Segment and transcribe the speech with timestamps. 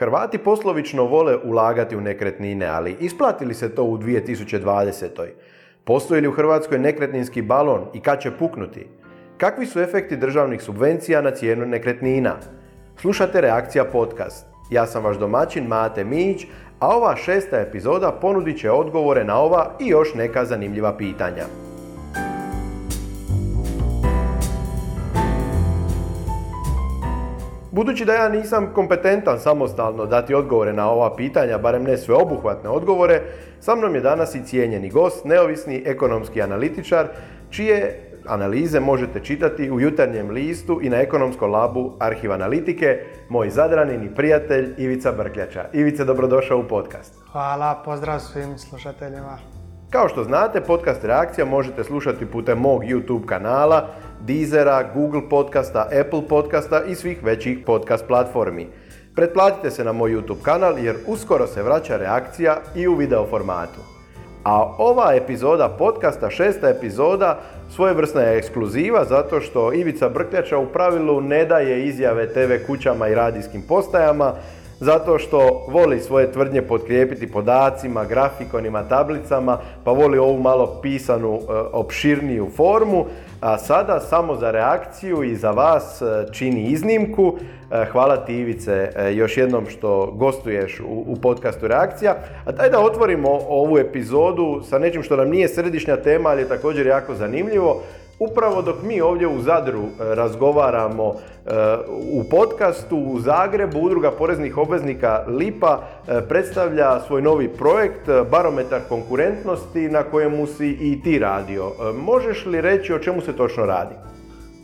[0.00, 5.28] Hrvati poslovično vole ulagati u nekretnine, ali isplati li se to u 2020.
[5.84, 8.86] Postoji li u Hrvatskoj nekretninski balon i kad će puknuti?
[9.38, 12.36] Kakvi su efekti državnih subvencija na cijenu nekretnina?
[12.96, 14.46] Slušate Reakcija podcast.
[14.70, 16.46] Ja sam vaš domaćin Mate Mić,
[16.78, 21.44] a ova šesta epizoda ponudit će odgovore na ova i još neka zanimljiva pitanja.
[27.72, 33.22] Budući da ja nisam kompetentan samostalno dati odgovore na ova pitanja, barem ne sveobuhvatne odgovore,
[33.60, 37.08] sa mnom je danas i cijenjeni gost, neovisni ekonomski analitičar,
[37.50, 43.50] čije analize možete čitati u jutarnjem listu i na ekonomskom labu Arhiv analitike, moj
[44.04, 45.64] i prijatelj Ivica Brkljača.
[45.72, 47.14] Ivica, dobrodošao u podcast.
[47.32, 49.38] Hvala, pozdrav svim slušateljima.
[49.90, 53.88] Kao što znate, podcast Reakcija možete slušati putem mog YouTube kanala,
[54.26, 58.66] Deezera, Google podcasta, Apple podcasta i svih većih podcast platformi.
[59.14, 63.80] Pretplatite se na moj YouTube kanal jer uskoro se vraća reakcija i u video formatu.
[64.44, 67.38] A ova epizoda podcasta, šesta epizoda,
[67.70, 73.14] svojevrsna je ekskluziva zato što Ivica Brkljača u pravilu ne daje izjave TV kućama i
[73.14, 74.32] radijskim postajama,
[74.80, 81.52] zato što voli svoje tvrdnje potkrijepiti podacima, grafikonima, tablicama, pa voli ovu malo pisanu, e,
[81.72, 83.06] opširniju formu.
[83.40, 87.34] A sada samo za reakciju i za vas e, čini iznimku.
[87.70, 92.16] E, hvala ti Ivice još jednom što gostuješ u podcastu Reakcija.
[92.44, 96.48] A daj da otvorimo ovu epizodu sa nečim što nam nije središnja tema, ali je
[96.48, 97.82] također jako zanimljivo.
[98.20, 101.50] Upravo dok mi ovdje u Zadru e, razgovaramo e,
[102.12, 109.88] u podcastu u Zagrebu, Udruga poreznih obveznika Lipa e, predstavlja svoj novi projekt Barometar konkurentnosti
[109.88, 111.72] na kojemu si i ti radio.
[111.94, 113.94] Možeš li reći o čemu se točno radi?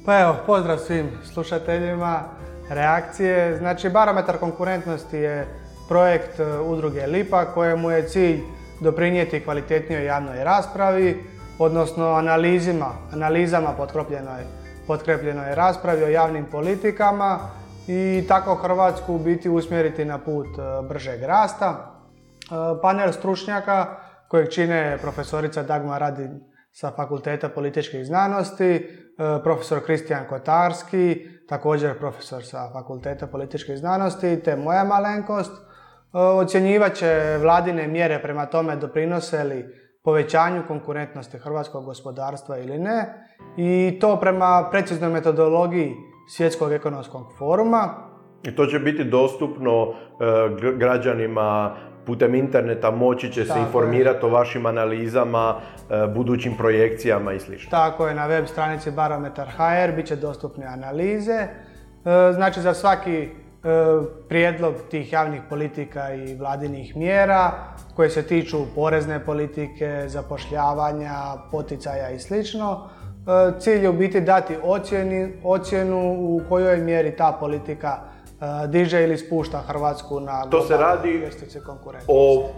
[0.06, 2.20] Pa evo, pozdrav svim slušateljima
[2.70, 3.56] reakcije.
[3.58, 5.46] Znači, Barometar konkurentnosti je
[5.88, 8.40] projekt Udruge Lipa kojemu je cilj
[8.80, 14.42] doprinijeti kvalitetnijoj javnoj raspravi, odnosno analizima, analizama potkrepljenoj,
[14.86, 17.38] potkrepljenoj raspravi o javnim politikama
[17.86, 21.68] i tako Hrvatsku biti usmjeriti na put e, bržeg rasta.
[21.70, 23.96] E, panel stručnjaka
[24.28, 26.40] kojeg čine profesorica Dagmar Radin
[26.72, 28.82] sa Fakulteta političkih znanosti, e,
[29.42, 35.52] profesor Kristijan Kotarski, također profesor sa Fakulteta političkih znanosti, te moja malenkost.
[36.12, 43.98] Ocjenjivat će vladine mjere prema tome doprinose li povećanju konkurentnosti hrvatskog gospodarstva ili ne i
[44.00, 45.94] to prema preciznoj metodologiji
[46.28, 47.94] Svjetskog ekonomskog foruma.
[48.42, 49.92] I to će biti dostupno e,
[50.76, 57.52] građanima putem interneta, moći će se informirati o vašim analizama, e, budućim projekcijama i sl.
[57.70, 61.32] Tako je, na web stranici Barometar HR bit će dostupne analize.
[61.32, 61.48] E,
[62.32, 63.28] znači za svaki
[64.28, 67.52] prijedlog tih javnih politika i vladinih mjera
[67.96, 71.14] koje se tiču porezne politike, zapošljavanja,
[71.50, 72.34] poticaja i sl.
[72.34, 79.04] E, cilj je u biti dati ocjeni, ocjenu u kojoj mjeri ta politika e, diže
[79.04, 81.28] ili spušta Hrvatsku na To se radi
[82.08, 82.48] o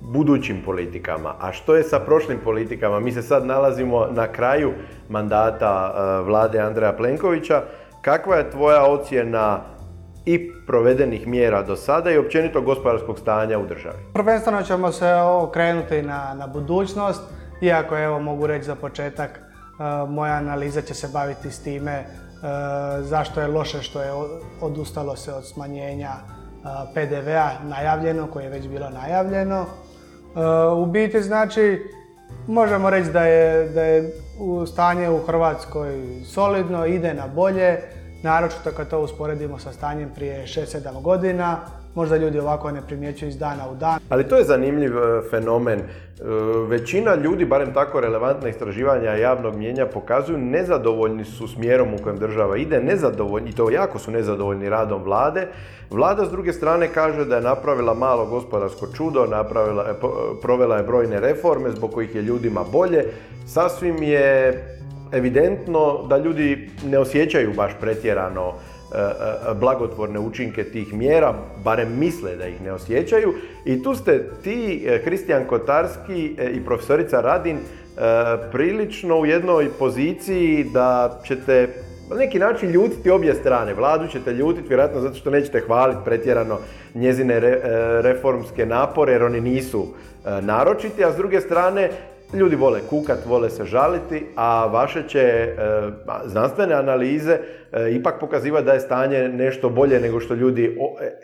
[0.00, 1.34] budućim politikama.
[1.40, 3.00] A što je sa prošlim politikama?
[3.00, 4.72] Mi se sad nalazimo na kraju
[5.08, 7.62] mandata e, vlade Andreja Plenkovića.
[8.00, 9.60] Kakva je tvoja ocjena
[10.26, 13.96] i provedenih mjera do sada i općenito gospodarskog stanja u državi?
[14.12, 17.20] Prvenstveno ćemo se okrenuti na, na budućnost,
[17.60, 19.42] iako evo mogu reći za početak e,
[20.08, 22.06] moja analiza će se baviti s time e,
[23.00, 24.10] zašto je loše što je
[24.60, 29.66] odustalo se od smanjenja e, PDV-a najavljeno, koje je već bilo najavljeno.
[30.76, 31.82] U biti znači
[32.46, 34.12] možemo reći da je, da je
[34.66, 37.80] stanje u Hrvatskoj solidno, ide na bolje,
[38.26, 41.58] naročito kad to usporedimo sa stanjem prije 6-7 godina.
[41.94, 43.98] Možda ljudi ovako ne primjećuju iz dana u dan.
[44.08, 45.78] Ali to je zanimljiv e, fenomen.
[45.78, 45.84] E,
[46.68, 52.56] većina ljudi, barem tako relevantna istraživanja javnog mjenja, pokazuju nezadovoljni su smjerom u kojem država
[52.56, 55.46] ide, nezadovoljni, i to jako su nezadovoljni radom vlade.
[55.90, 59.84] Vlada s druge strane kaže da je napravila malo gospodarsko čudo, napravila,
[60.42, 63.04] provela je brojne reforme zbog kojih je ljudima bolje.
[63.46, 64.75] Sasvim je
[65.12, 72.36] evidentno da ljudi ne osjećaju baš pretjerano e, e, blagotvorne učinke tih mjera, barem misle
[72.36, 73.34] da ih ne osjećaju.
[73.64, 77.60] I tu ste ti, Kristijan Kotarski i profesorica Radin, e,
[78.52, 81.68] prilično u jednoj poziciji da ćete
[82.10, 83.74] na neki način ljutiti obje strane.
[83.74, 86.58] Vladu ćete ljutiti vjerojatno zato što nećete hvaliti pretjerano
[86.94, 87.40] njezine
[88.02, 89.86] reformske napore jer oni nisu
[90.42, 91.90] naročiti, a s druge strane
[92.34, 95.54] Ljudi vole kukat, vole se žaliti, a vaše će e,
[96.24, 97.38] znanstvene analize
[97.72, 100.78] e, ipak pokazivati da je stanje nešto bolje nego što ljudi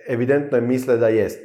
[0.08, 1.40] evidentno misle da jest.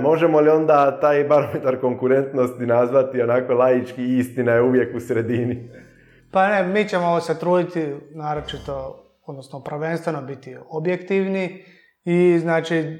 [0.00, 5.68] možemo li onda taj barometar konkurentnosti nazvati onako laički istina je uvijek u sredini?
[6.30, 11.64] Pa ne, mi ćemo se truditi naročito, odnosno prvenstveno biti objektivni
[12.04, 12.98] i znači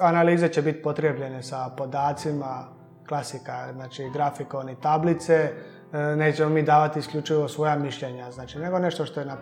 [0.00, 5.52] analize će biti potrebljene sa podacima, klasika, znači grafikon i tablice,
[5.92, 9.36] e, nećemo mi davati isključivo svoja mišljenja, znači nego nešto što je na,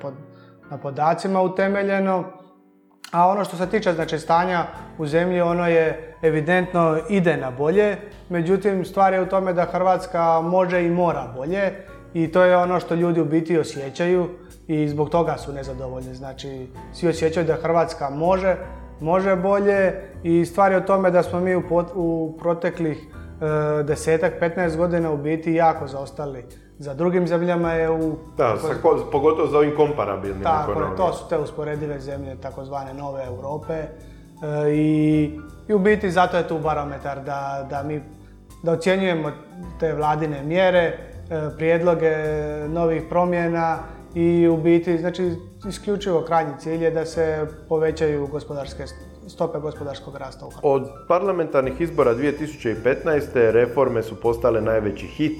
[0.71, 2.25] na podacima utemeljeno.
[3.13, 4.65] A ono što se tiče znači, stanja
[4.99, 7.97] u zemlji, ono je evidentno ide na bolje,
[8.29, 11.73] međutim stvar je u tome da Hrvatska može i mora bolje
[12.15, 14.29] i to je ono što ljudi u biti osjećaju
[14.67, 16.15] i zbog toga su nezadovoljni.
[16.15, 18.57] Znači, svi osjećaju da Hrvatska može,
[19.01, 19.93] može bolje
[20.23, 21.63] i stvar je u tome da smo mi u,
[21.95, 22.99] u proteklih
[23.85, 26.45] desetak, 15 godina u biti jako zaostali.
[26.79, 28.17] Za drugim zemljama je u...
[28.37, 28.57] Da,
[29.13, 33.75] pogotovo za ovim komparabilnim Tako, to su te usporedive zemlje, takozvane nove Europe.
[33.75, 33.89] E,
[34.73, 35.39] i,
[35.69, 38.03] I u biti zato je tu barometar da, da mi
[38.63, 39.33] da ocjenjujemo
[39.81, 42.17] te vladine mjere, E, prijedloge
[42.69, 43.79] novih promjena
[44.15, 45.33] i u biti, znači
[45.69, 48.85] isključivo krajnji cilj je da se povećaju gospodarske
[49.31, 53.51] stope gospodarskog rasta u Od parlamentarnih izbora 2015.
[53.51, 55.39] reforme su postale najveći hit.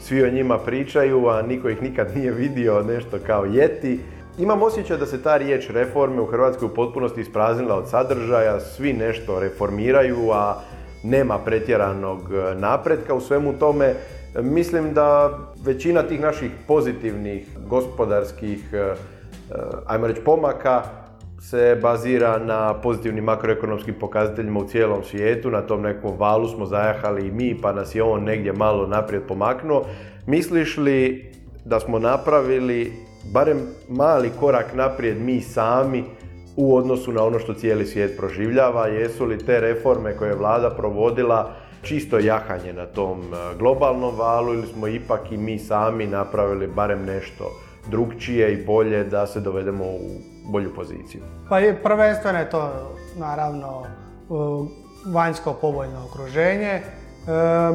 [0.00, 4.00] Svi o njima pričaju, a niko ih nikad nije vidio nešto kao jeti.
[4.38, 8.92] Imam osjećaj da se ta riječ reforme u Hrvatskoj u potpunosti ispraznila od sadržaja, svi
[8.92, 10.60] nešto reformiraju, a
[11.02, 12.20] nema pretjeranog
[12.56, 13.94] napretka u svemu tome.
[14.42, 18.94] Mislim da većina tih naših pozitivnih gospodarskih, e, e,
[19.86, 20.82] ajmo reći, pomaka
[21.40, 27.26] se bazira na pozitivnim makroekonomskim pokazateljima u cijelom svijetu, na tom nekom valu smo zajahali
[27.26, 29.84] i mi, pa nas je on negdje malo naprijed pomaknuo.
[30.26, 31.30] Misliš li
[31.64, 32.92] da smo napravili
[33.32, 33.58] barem
[33.88, 36.04] mali korak naprijed mi sami
[36.56, 38.86] u odnosu na ono što cijeli svijet proživljava?
[38.86, 41.52] Jesu li te reforme koje je vlada provodila
[41.82, 47.04] čisto jahanje na tom e, globalnom valu ili smo ipak i mi sami napravili barem
[47.04, 50.20] nešto drugčije i bolje da se dovedemo u
[50.50, 51.22] bolju poziciju?
[51.48, 52.72] Pa je prvenstveno je to
[53.16, 53.86] naravno
[55.06, 56.70] vanjsko povoljno okruženje.
[56.70, 56.82] E,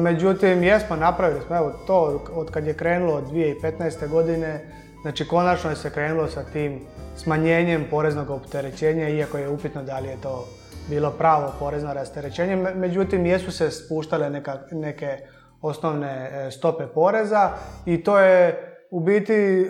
[0.00, 4.08] međutim, jesmo napravili smo, evo to od kad je krenulo od 2015.
[4.08, 4.60] godine,
[5.02, 6.80] znači konačno je se krenulo sa tim
[7.16, 10.48] smanjenjem poreznog opterećenja, iako je upitno da li je to
[10.88, 15.18] bilo pravo porezno rasterećenje, međutim jesu se spuštale neka, neke
[15.62, 17.50] osnovne e, stope poreza
[17.86, 19.66] i to je u biti e,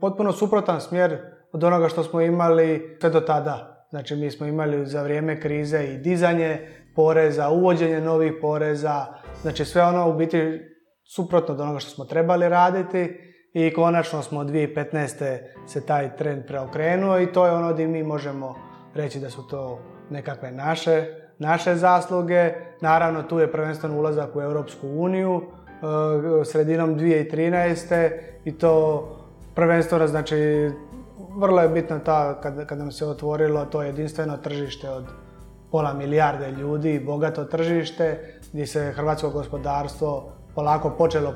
[0.00, 1.18] potpuno suprotan smjer
[1.52, 3.86] od onoga što smo imali sve do tada.
[3.90, 9.06] Znači mi smo imali za vrijeme krize i dizanje poreza, uvođenje novih poreza,
[9.42, 10.60] znači sve ono u biti
[11.04, 13.20] suprotno od onoga što smo trebali raditi
[13.52, 15.38] i konačno smo od 2015.
[15.66, 18.54] se taj trend preokrenuo i to je ono gdje mi možemo
[18.94, 19.78] reći da su to
[20.10, 21.06] nekakve naše,
[21.38, 22.52] naše zasluge.
[22.80, 25.42] Naravno, tu je prvenstveno ulazak u Europsku uniju
[26.44, 28.10] sredinom 2013.
[28.44, 29.08] i to
[29.54, 30.70] prvenstveno znači
[31.36, 35.04] vrlo je bitno ta kad, kad nam se otvorilo to jedinstveno tržište od
[35.70, 41.34] pola milijarde ljudi, bogato tržište gdje se hrvatsko gospodarstvo polako počelo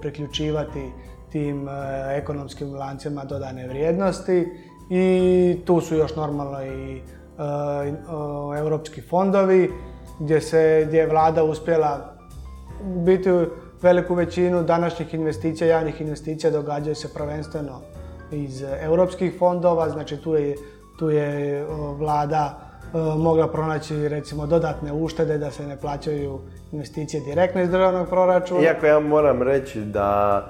[0.00, 0.92] priključivati
[1.32, 1.72] tim e,
[2.16, 4.48] ekonomskim lancima dodane vrijednosti
[4.90, 7.02] i tu su još normalno i
[7.38, 7.92] Eh,
[8.58, 9.70] europski fondovi
[10.18, 12.14] gdje, se, gdje je vlada uspjela
[12.84, 13.30] biti
[13.82, 17.80] veliku većinu današnjih investicija, javnih investicija događaju se prvenstveno
[18.30, 20.54] iz europskih fondova, znači tu je,
[20.98, 21.64] tu je
[21.98, 22.58] vlada
[23.18, 26.38] mogla pronaći recimo dodatne uštede da se ne plaćaju
[26.72, 28.60] investicije direktno iz državnog proračuna.
[28.60, 30.42] Iako ja moram reći da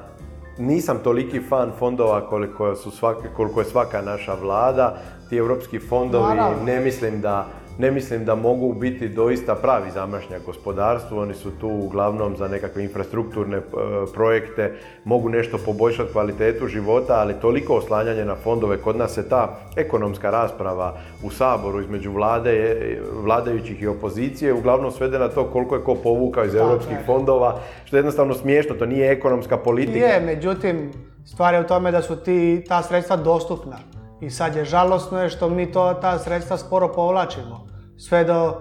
[0.59, 2.90] nisam toliki fan fondova koliko, su
[3.37, 4.97] koliko je svaka naša vlada,
[5.28, 7.47] ti europski fondovi ne mislim da
[7.78, 12.85] ne mislim da mogu biti doista pravi zamašnjak gospodarstvu, oni su tu uglavnom za nekakve
[12.85, 13.62] infrastrukturne e,
[14.14, 14.73] projekte,
[15.04, 20.30] mogu nešto poboljšati kvalitetu života, ali toliko oslanjanje na fondove, kod nas se ta ekonomska
[20.30, 22.76] rasprava u Saboru između vlade,
[23.23, 27.97] vladajućih i opozicije uglavnom svede na to koliko je ko povukao iz europskih fondova, što
[27.97, 30.06] je jednostavno smiješno, to nije ekonomska politika.
[30.06, 30.92] Je, međutim,
[31.25, 33.76] stvar je u tome da su ti, ta sredstva dostupna.
[34.21, 37.65] I sad je žalosno je što mi to, ta sredstva sporo povlačimo.
[37.98, 38.54] Sve do,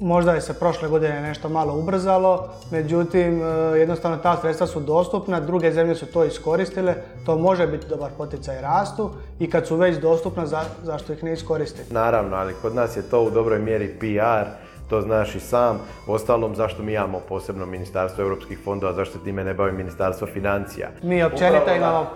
[0.00, 3.46] možda je se prošle godine nešto malo ubrzalo, međutim e,
[3.78, 6.94] jednostavno ta sredstva su dostupna, druge zemlje su to iskoristile,
[7.26, 10.46] to može biti dobar poticaj rastu i kad su već dostupna,
[10.82, 11.94] zašto ih ne iskoristiti?
[11.94, 15.80] Naravno, ali kod nas je to u dobroj mjeri PR, to znaš i sam.
[16.06, 20.88] Ostalom, zašto mi imamo posebno ministarstvo europskih fondova, zašto se time ne bavi ministarstvo financija?
[21.02, 22.06] Mi općenito imamo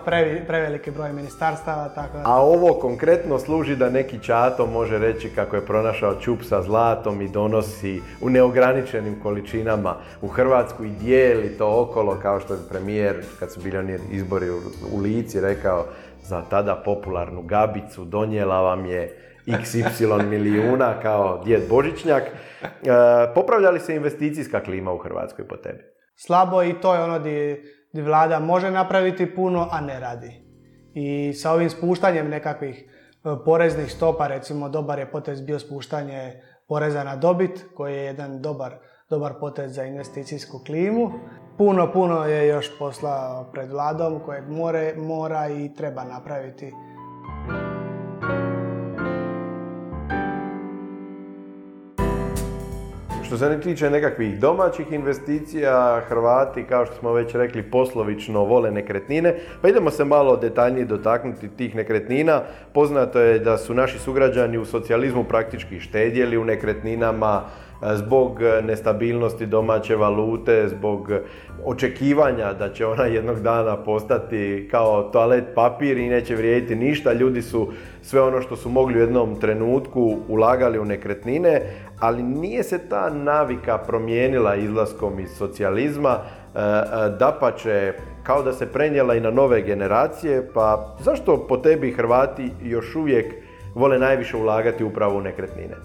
[0.47, 2.23] preveliki broj ministarstava, tako da...
[2.25, 7.21] A ovo konkretno služi da neki čato može reći kako je pronašao čup sa zlatom
[7.21, 13.23] i donosi u neograničenim količinama u Hrvatsku i dijeli to okolo, kao što je premijer,
[13.39, 14.49] kad su bili oni izbori
[14.91, 15.85] u Lici, rekao
[16.23, 22.23] za tada popularnu gabicu, donijela vam je XY milijuna kao djed Božićnjak.
[22.23, 22.67] E,
[23.35, 25.83] popravlja li se investicijska klima u Hrvatskoj po tebi?
[26.15, 30.41] Slabo i to je ono di, vlada može napraviti puno, a ne radi.
[30.93, 37.03] I sa ovim spuštanjem nekakvih e, poreznih stopa, recimo dobar je potez bio spuštanje poreza
[37.03, 38.75] na dobit, koji je jedan dobar,
[39.09, 41.11] dobar potez za investicijsku klimu.
[41.57, 46.71] Puno, puno je još posla pred vladom kojeg more, mora i treba napraviti.
[53.25, 58.71] Što se ne tiče nekakvih domaćih investicija, Hrvati, kao što smo već rekli, poslovično vole
[58.71, 59.35] nekretnine.
[59.61, 62.41] Pa idemo se malo detaljnije dotaknuti tih nekretnina.
[62.73, 67.41] Poznato je da su naši sugrađani u socijalizmu praktički štedjeli u nekretninama,
[67.81, 71.11] zbog nestabilnosti domaće valute, zbog
[71.65, 77.13] očekivanja da će ona jednog dana postati kao toalet papir i neće vrijediti ništa.
[77.13, 81.61] Ljudi su sve ono što su mogli u jednom trenutku ulagali u nekretnine,
[81.99, 88.65] ali nije se ta navika promijenila izlaskom iz socijalizma, e, e, dapače kao da se
[88.65, 93.33] prenijela i na nove generacije, pa zašto po tebi Hrvati još uvijek
[93.75, 95.75] vole najviše ulagati upravo u nekretnine?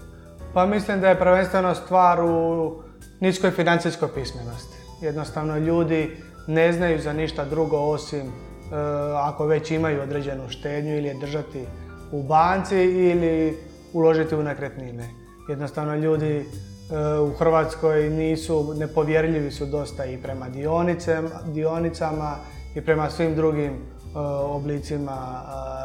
[0.53, 2.73] Pa mislim da je prvenstveno stvar u
[3.19, 4.77] niskoj financijskoj pismenosti.
[5.01, 8.31] Jednostavno ljudi ne znaju za ništa drugo osim e,
[9.15, 11.65] ako već imaju određenu štednju ili je držati
[12.11, 13.57] u banci ili
[13.93, 15.20] uložiti u nekretnine.
[15.51, 16.45] Jednostavno ljudi e,
[17.19, 20.45] u Hrvatskoj nisu, nepovjerljivi su dosta i prema
[21.45, 22.35] dionicama
[22.75, 23.77] i prema svim drugim e,
[24.39, 25.17] oblicima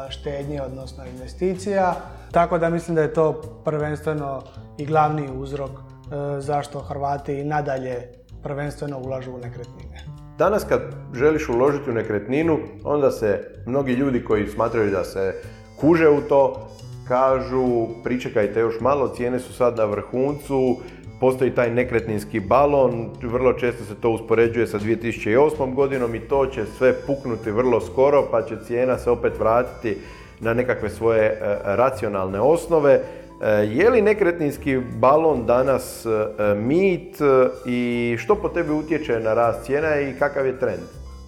[0.09, 1.95] štednje, odnosno investicija.
[2.31, 4.43] Tako da mislim da je to prvenstveno
[4.77, 8.07] i glavni uzrok e, zašto Hrvati i nadalje
[8.43, 10.05] prvenstveno ulažu u nekretnine.
[10.37, 10.81] Danas kad
[11.13, 15.33] želiš uložiti u nekretninu, onda se mnogi ljudi koji smatraju da se
[15.79, 16.69] kuže u to,
[17.07, 20.77] kažu pričekajte još malo, cijene su sad na vrhuncu,
[21.19, 25.73] postoji taj nekretninski balon, vrlo često se to uspoređuje sa 2008.
[25.73, 29.97] godinom i to će sve puknuti vrlo skoro pa će cijena se opet vratiti
[30.39, 32.93] na nekakve svoje e, racionalne osnove.
[32.93, 36.09] E, je li nekretninski balon danas e,
[36.55, 37.17] mit
[37.65, 40.83] i što po tebi utječe na rast cijena i kakav je trend?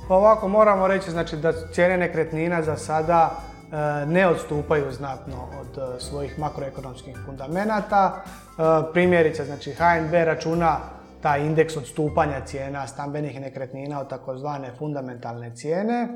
[0.07, 3.48] Pa ovako moramo reći znači, da cijene nekretnina za sada
[4.07, 8.21] ne odstupaju znatno od svojih makroekonomskih fundamenata.
[8.93, 10.79] Primjerice, znači HNB računa
[11.21, 16.07] taj indeks odstupanja cijena stambenih nekretnina od takozvane fundamentalne cijene.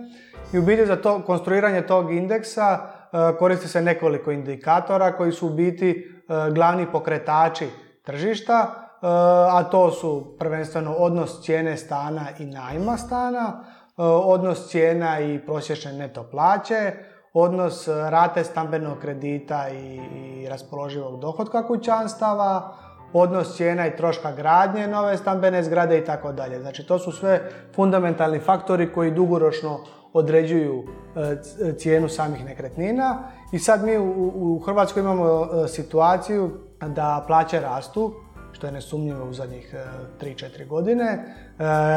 [0.53, 5.47] I u biti za to konstruiranje tog indeksa e, koristi se nekoliko indikatora koji su
[5.47, 7.67] u biti e, glavni pokretači
[8.03, 9.07] tržišta, e,
[9.51, 13.63] a to su prvenstveno odnos cijene stana i najma stana,
[13.97, 16.93] odnos cijena i prosječne neto plaće,
[17.33, 22.75] odnos rate stambenog kredita i raspoloživog dohotka kućanstava,
[23.13, 26.59] odnos cijena i troška gradnje nove stambene zgrade i tako dalje.
[26.59, 29.79] Znači to su sve fundamentalni faktori koji dugoročno
[30.13, 33.17] određuju e, cijenu samih nekretnina
[33.51, 36.51] i sad mi u Hrvatskoj imamo e, situaciju
[36.87, 38.13] da plaće rastu,
[38.51, 39.75] što je nesumnjivo u zadnjih
[40.21, 41.35] 3-4 e, godine,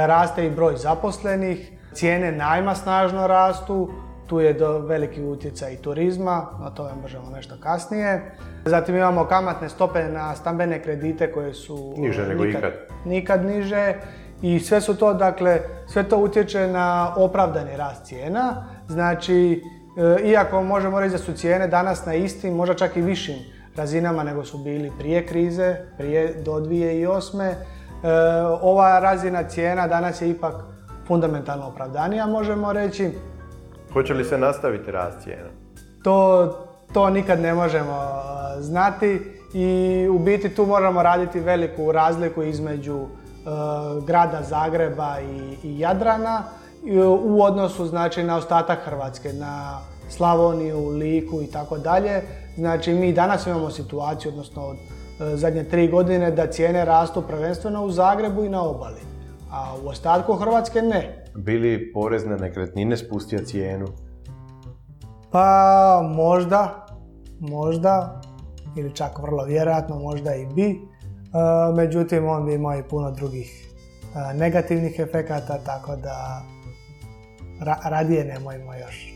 [0.07, 3.91] raste i broj zaposlenih, cijene najma snažno rastu,
[4.27, 8.33] tu je do veliki utjecaj i turizma, o tome možemo nešto kasnije.
[8.65, 12.73] Zatim imamo kamatne stope na stambene kredite koje su niže nego nikad,
[13.05, 13.95] nikad niže
[14.43, 18.65] i sve su to, dakle, sve to utječe na opravdani rast cijena.
[18.89, 19.63] Znači,
[20.23, 23.37] e, iako možemo reći da su cijene danas na istim, možda čak i višim
[23.77, 27.43] razinama nego su bili prije krize, prije do 2008.
[27.43, 27.55] E,
[28.61, 30.55] ova razina cijena danas je ipak
[31.07, 33.11] fundamentalno opravdanija, možemo reći.
[33.97, 35.49] Hoće li se nastaviti rast cijena?
[36.03, 36.49] To,
[36.93, 38.09] to nikad ne možemo
[38.59, 39.21] znati
[39.55, 43.07] i u biti tu moramo raditi veliku razliku između
[44.07, 45.17] grada Zagreba
[45.65, 46.43] i, Jadrana
[47.23, 52.23] u odnosu znači na ostatak Hrvatske, na Slavoniju, Liku i tako dalje.
[52.57, 54.77] Znači mi danas imamo situaciju, odnosno od
[55.39, 59.01] zadnje tri godine, da cijene rastu prvenstveno u Zagrebu i na obali,
[59.51, 63.87] a u ostatku Hrvatske ne bili porezne nekretnine spustio cijenu?
[65.31, 66.87] Pa možda,
[67.41, 68.21] možda,
[68.77, 70.81] ili čak vrlo vjerojatno možda i bi,
[71.77, 73.73] međutim on bi imao i puno drugih
[74.35, 76.43] negativnih efekata, tako da
[77.85, 79.15] radije nemojmo još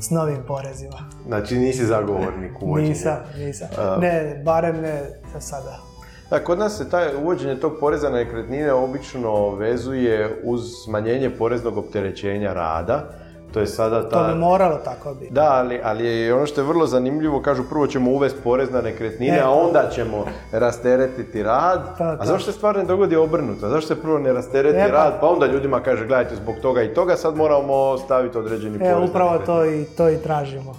[0.00, 1.10] s novim porezima.
[1.26, 2.88] Znači nisi zagovornik uvođenja?
[2.88, 3.68] Nisam, nisam.
[4.00, 5.89] Ne, barem ne za sada.
[6.30, 11.78] Da, kod nas se taj uvođenje tog poreza na nekretnine obično vezuje uz smanjenje poreznog
[11.78, 13.04] opterećenja rada.
[13.52, 14.26] To je sada ta...
[14.26, 15.32] To bi moralo tako biti.
[15.32, 19.36] Da, ali, ali ono što je vrlo zanimljivo, kažu prvo ćemo uvesti porez na nekretnine,
[19.36, 21.80] e, a onda ćemo rasteretiti rad.
[21.98, 23.68] A zašto se stvar ne dogodi obrnuto?
[23.68, 26.82] Zašto se prvo ne rastereti e, pa- rad, pa onda ljudima kaže gledajte zbog toga
[26.82, 28.92] i toga sad moramo staviti određeni porez.
[28.92, 30.74] E, upravo to i, to i tražimo.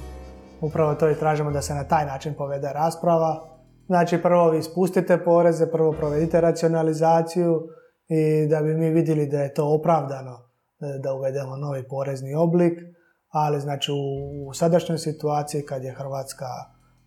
[0.62, 3.50] Upravo to i tražimo da se na taj način povede rasprava
[3.91, 7.67] Znači prvo vi spustite poreze, prvo provedite racionalizaciju
[8.07, 12.79] i da bi mi vidjeli da je to opravdano e, da uvedemo novi porezni oblik,
[13.29, 16.45] ali znači u, sadašnjoj situaciji kad je Hrvatska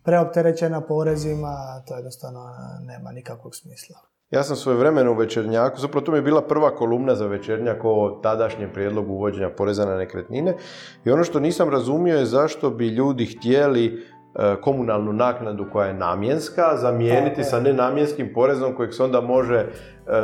[0.03, 2.41] preopterećena porezima, to jednostavno
[2.81, 3.97] nema nikakvog smisla.
[4.31, 7.85] Ja sam svoje vremeno u Večernjaku, zapravo to mi je bila prva kolumna za Večernjak
[7.85, 10.57] o tadašnjem prijedlogu uvođenja poreza na nekretnine
[11.05, 14.14] i ono što nisam razumio je zašto bi ljudi htjeli E,
[14.61, 19.67] komunalnu naknadu koja je namjenska, zamijeniti sa nenamjenskim porezom kojeg se onda može e,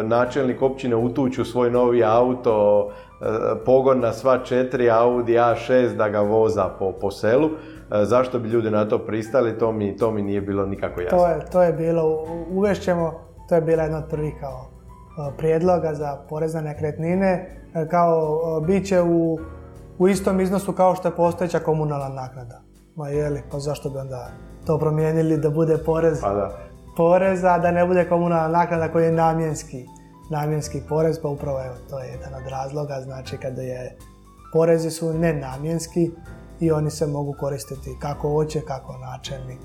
[0.03, 3.25] načelnik općine utući u svoj novi auto, e,
[3.65, 7.49] pogon na sva četiri Audi A6 da ga voza po, po selu.
[8.03, 11.19] Zašto bi ljudi na to pristali, to mi, to mi nije bilo nikako jasno.
[11.19, 14.71] To je, to je bilo, uvešćemo, to je bila jedna od prvih kao
[15.39, 17.57] prijedloga za porezne nekretnine,
[17.91, 19.39] kao bit će u,
[19.99, 22.70] u istom iznosu kao što je postojeća komunalna naknada.
[22.97, 24.31] Ma jeli, pa zašto bi onda
[24.67, 26.59] to promijenili da bude porez, pa da.
[26.97, 29.87] porez, a da ne bude komunalna naknada koji je namjenski,
[30.31, 33.97] namjenski porez, pa upravo evo, to je jedan od razloga, znači kada je
[34.53, 36.11] porezi su nenamjenski
[36.61, 39.61] i oni se mogu koristiti kako hoće, kako načelnik,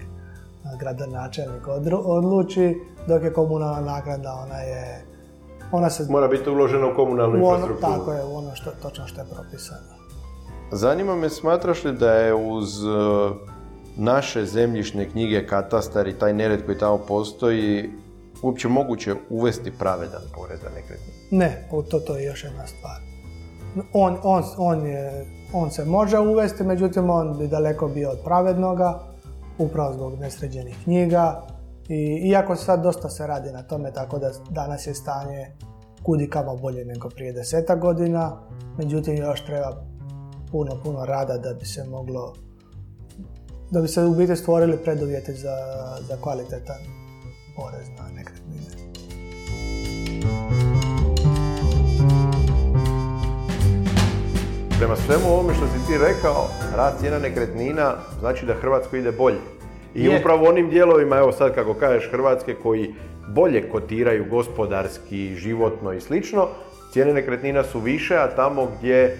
[0.79, 1.67] gradonačelnik
[2.05, 2.75] odluči,
[3.07, 5.05] dok je komunalna naknada, ona je
[5.71, 6.05] ona se...
[6.09, 7.97] Mora biti uložena u komunalnu ono, infrastrukturu.
[7.97, 10.04] Tako je, ono što, točno što je propisano.
[10.71, 12.87] Zanima me, smatraš li da je uz e,
[13.97, 17.89] naše zemljišne knjige, katastar i taj nered koji tamo postoji,
[18.41, 21.13] uopće moguće uvesti pravedan porez na nekretnine?
[21.31, 22.99] Ne, to, to je još jedna stvar.
[23.93, 28.99] On, on, on, je, on se može uvesti, međutim on bi daleko bio od pravednoga,
[29.57, 31.41] upravo zbog nesređenih knjiga.
[31.89, 35.51] I, iako sad dosta se radi na tome, tako da danas je stanje
[36.03, 38.37] kudi kamo bolje nego prije deseta godina,
[38.77, 39.94] međutim još treba
[40.55, 42.33] puno, puno rada da bi se moglo
[43.71, 45.55] da bi se u biti stvorili preduvjeti za,
[46.07, 46.81] za kvalitetan
[47.55, 48.69] porez na nekretnine.
[54.77, 59.39] Prema svemu ovome što si ti rekao, rast cijena nekretnina znači da Hrvatskoj ide bolje.
[59.95, 62.95] I upravo onim dijelovima, evo sad kako kažeš Hrvatske, koji
[63.27, 66.47] bolje kotiraju gospodarski, životno i slično,
[66.93, 69.17] cijene nekretnina su više, a tamo gdje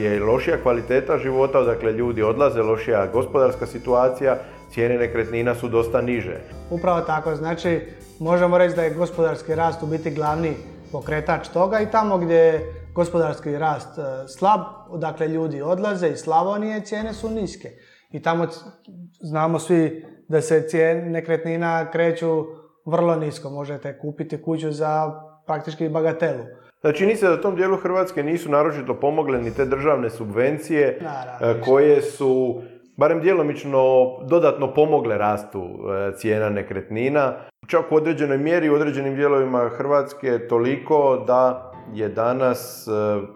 [0.00, 4.36] je lošija kvaliteta života, dakle ljudi odlaze, lošija gospodarska situacija,
[4.70, 6.36] cijene nekretnina su dosta niže.
[6.70, 7.80] Upravo tako, znači
[8.18, 10.54] možemo reći da je gospodarski rast u biti glavni
[10.92, 14.60] pokretač toga i tamo gdje je gospodarski rast eh, slab,
[15.00, 17.68] dakle ljudi odlaze iz Slavonije, cijene su niske.
[18.10, 18.46] I tamo
[19.20, 22.44] znamo svi da se cijene nekretnina kreću
[22.86, 23.50] vrlo nisko.
[23.50, 26.44] Možete kupiti kuću za praktički bagatelu.
[26.80, 31.00] Znači, čini se da tom dijelu Hrvatske nisu naročito pomogle ni te državne subvencije e,
[31.64, 32.62] koje su
[32.96, 33.80] barem djelomično
[34.22, 37.32] dodatno pomogle rastu e, cijena nekretnina.
[37.66, 42.90] Čak u određenoj mjeri u određenim dijelovima Hrvatske toliko da je danas e,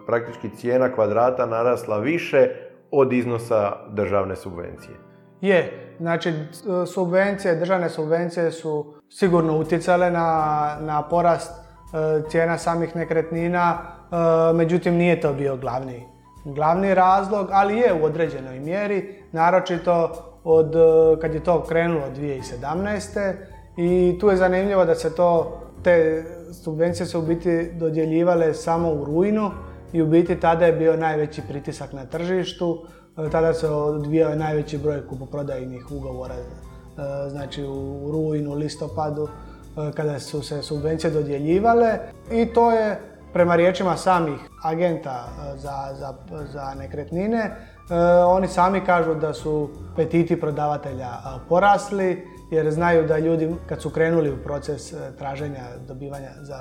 [0.05, 2.49] praktički cijena kvadrata narasla više
[2.91, 4.95] od iznosa državne subvencije.
[5.41, 6.33] Je, znači
[6.93, 11.62] subvencije, državne subvencije su sigurno utjecale na, na porast
[12.29, 16.07] cijena samih nekretnina, e, međutim nije to bio glavni,
[16.45, 20.11] glavni razlog, ali je u određenoj mjeri, naročito
[20.43, 20.79] od e,
[21.21, 23.33] kad je to krenulo 2017.
[23.77, 26.23] I tu je zanimljivo da se to, te
[26.63, 29.51] subvencije su u biti dodjeljivale samo u rujnu
[29.93, 32.85] i u biti tada je bio najveći pritisak na tržištu,
[33.31, 36.35] tada se odvijao najveći broj kupoprodajnih ugovora,
[37.29, 39.52] znači u rujnu, listopadu, E,
[39.95, 41.99] kada su se subvencije dodjeljivale
[42.31, 42.99] i to je
[43.33, 46.13] prema riječima samih agenta e, za, za,
[46.53, 47.53] za nekretnine, e,
[48.25, 51.09] oni sami kažu da su petiti prodavatelja
[51.49, 56.59] porasli jer znaju da ljudi kad su krenuli u proces traženja dobivanja za,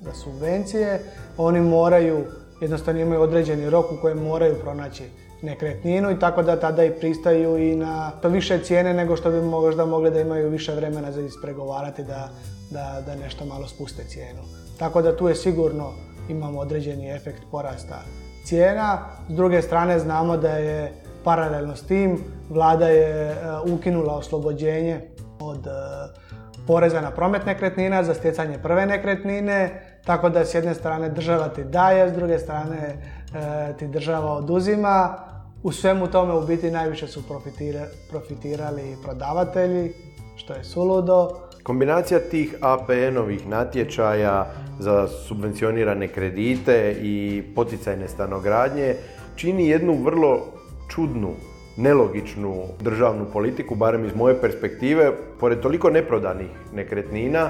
[0.00, 1.00] za subvencije,
[1.36, 2.24] oni moraju,
[2.60, 5.04] jednostavno imaju određeni rok u kojem moraju pronaći
[5.42, 9.86] nekretninu i tako da tada i pristaju i na više cijene nego što bi možda
[9.86, 12.28] mogli da imaju više vremena za ispregovarati da,
[12.70, 14.42] da, da nešto malo spuste cijenu.
[14.78, 15.92] Tako da tu je sigurno
[16.28, 18.02] imamo određeni efekt porasta
[18.44, 18.98] cijena.
[19.28, 20.92] S druge strane znamo da je
[21.24, 22.18] paralelno s tim
[22.50, 23.36] vlada je e,
[23.72, 25.00] ukinula oslobođenje
[25.40, 25.70] od e,
[26.66, 31.64] poreza na promet nekretnina za stjecanje prve nekretnine, tako da s jedne strane država ti
[31.64, 32.96] daje, s druge strane
[33.78, 35.14] ti država oduzima.
[35.62, 37.22] U svemu tome u biti najviše su
[38.10, 39.92] profitirali prodavatelji,
[40.36, 41.30] što je suludo.
[41.62, 44.46] Kombinacija tih APN-ovih natječaja
[44.78, 48.94] za subvencionirane kredite i poticajne stanogradnje
[49.36, 50.40] čini jednu vrlo
[50.88, 51.30] čudnu,
[51.76, 55.12] nelogičnu državnu politiku, barem iz moje perspektive.
[55.40, 57.48] Pored toliko neprodanih nekretnina,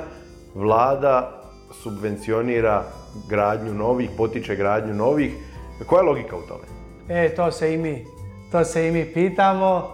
[0.55, 1.43] vlada
[1.83, 2.85] subvencionira
[3.29, 5.33] gradnju novih, potiče gradnju novih.
[5.87, 6.65] Koja je logika u tome?
[7.09, 8.07] E, to se i mi,
[8.53, 9.91] to se i mi pitamo.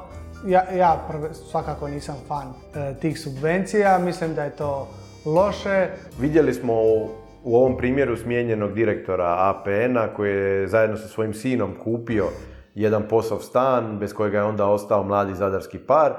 [0.47, 1.09] Ja, ja
[1.51, 4.89] svakako nisam fan e, tih subvencija, mislim da je to
[5.25, 5.89] loše.
[6.21, 7.09] Vidjeli smo u,
[7.45, 12.27] u ovom primjeru smijenjenog direktora APN-a koji je zajedno sa svojim sinom kupio
[12.75, 16.13] jedan posov stan bez kojega je onda ostao mladi zadarski par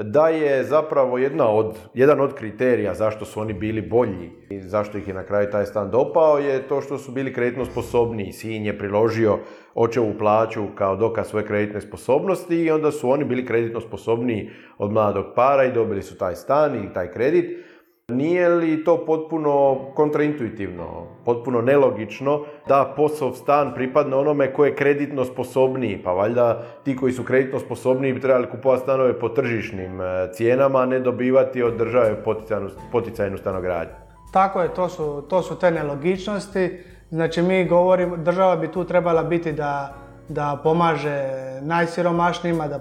[0.00, 4.98] da je zapravo jedna od, jedan od kriterija zašto su oni bili bolji i zašto
[4.98, 8.32] ih je na kraju taj stan dopao je to što su bili kreditno sposobniji.
[8.32, 9.38] Sin je priložio
[9.74, 14.92] očevu plaću kao dokaz svoje kreditne sposobnosti i onda su oni bili kreditno sposobniji od
[14.92, 17.66] mladog para i dobili su taj stan i taj kredit.
[18.12, 25.24] Nije li to potpuno kontraintuitivno, potpuno nelogično da posao stan pripadne onome ko je kreditno
[25.24, 26.02] sposobniji?
[26.04, 30.78] Pa valjda ti koji su kreditno sposobniji bi trebali kupovati stanove po tržišnim e, cijenama,
[30.78, 33.94] a ne dobivati od države poticajnu, poticajnu stanogradnju.
[34.32, 36.78] Tako je, to su, to su te nelogičnosti.
[37.10, 39.94] Znači mi govorimo, država bi tu trebala biti da,
[40.28, 41.28] da pomaže
[41.62, 42.80] najsiromašnijima, da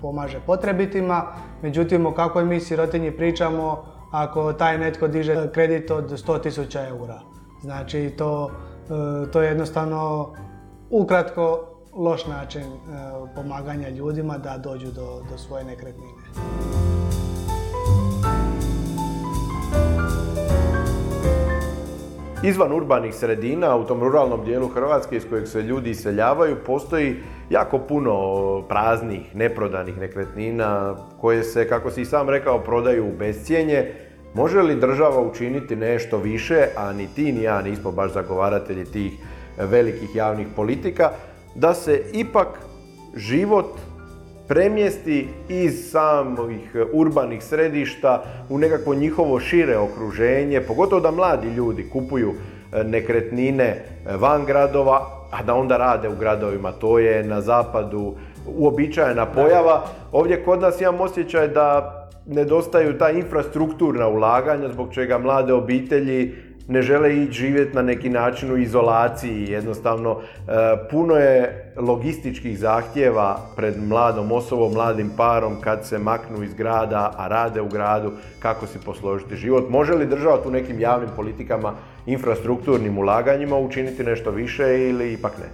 [0.00, 1.22] pomaže potrebitima.
[1.62, 7.20] Međutim, o kakvoj mi sirotinji pričamo, ako taj netko diže kredit od 100.000 eura.
[7.60, 10.32] Znači to, e, to je jednostavno
[10.90, 12.66] ukratko loš način e,
[13.34, 16.22] pomaganja ljudima da dođu do, do svoje nekretnine.
[22.42, 27.16] Izvan urbanih sredina, u tom ruralnom dijelu Hrvatske iz kojeg se ljudi iseljavaju, postoji
[27.50, 28.14] jako puno
[28.68, 34.03] praznih, neprodanih nekretnina koje se, kako si i sam rekao, prodaju u bescijenje.
[34.34, 39.12] Može li država učiniti nešto više, a ni ti ni ja nismo baš zagovaratelji tih
[39.58, 41.10] velikih javnih politika,
[41.54, 42.48] da se ipak
[43.16, 43.66] život
[44.48, 52.32] premjesti iz samih urbanih središta u nekakvo njihovo šire okruženje, pogotovo da mladi ljudi kupuju
[52.32, 53.84] e, nekretnine e,
[54.16, 56.72] van gradova, a da onda rade u gradovima.
[56.72, 58.14] To je na zapadu
[58.56, 59.84] uobičajena pojava.
[60.12, 66.34] Ovdje kod nas imam osjećaj da nedostaju ta infrastrukturna ulaganja zbog čega mlade obitelji
[66.68, 69.50] ne žele ići živjeti na neki način u izolaciji.
[69.50, 70.52] Jednostavno, e,
[70.90, 77.28] puno je logističkih zahtjeva pred mladom osobom, mladim parom kad se maknu iz grada, a
[77.28, 79.70] rade u gradu, kako si posložiti život.
[79.70, 81.72] Može li država tu nekim javnim politikama,
[82.06, 85.48] infrastrukturnim ulaganjima učiniti nešto više ili ipak ne?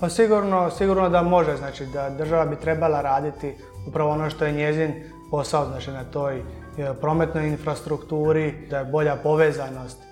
[0.00, 3.54] Pa sigurno, sigurno da može, znači da država bi trebala raditi
[3.88, 4.92] upravo ono što je njezin
[5.32, 6.42] posao znači, na toj e,
[7.00, 10.08] prometnoj infrastrukturi, da je bolja povezanost e,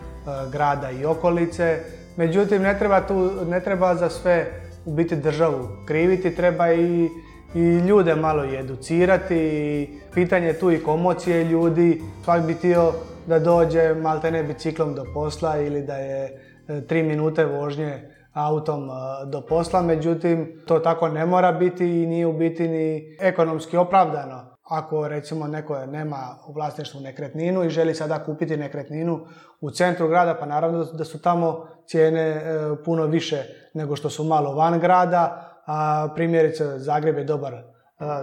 [0.52, 1.78] grada i okolice.
[2.16, 4.46] Međutim, ne treba, tu, ne treba za sve
[4.84, 7.08] u biti državu kriviti, treba i,
[7.54, 10.00] i ljude malo i educirati.
[10.14, 12.02] Pitanje tu i komocije ljudi.
[12.24, 12.92] Svak bi htio
[13.26, 18.88] da dođe maltene biciklom do posla ili da je e, tri minute vožnje autom
[19.26, 24.49] do posla, međutim to tako ne mora biti i nije u biti ni ekonomski opravdano.
[24.70, 29.20] Ako recimo neko nema u vlasništvu nekretninu i želi sada kupiti nekretninu
[29.60, 32.42] u centru grada, pa naravno da su tamo cijene e,
[32.84, 37.62] puno više nego što su malo van grada, a primjerice Zagreb je dobar, e,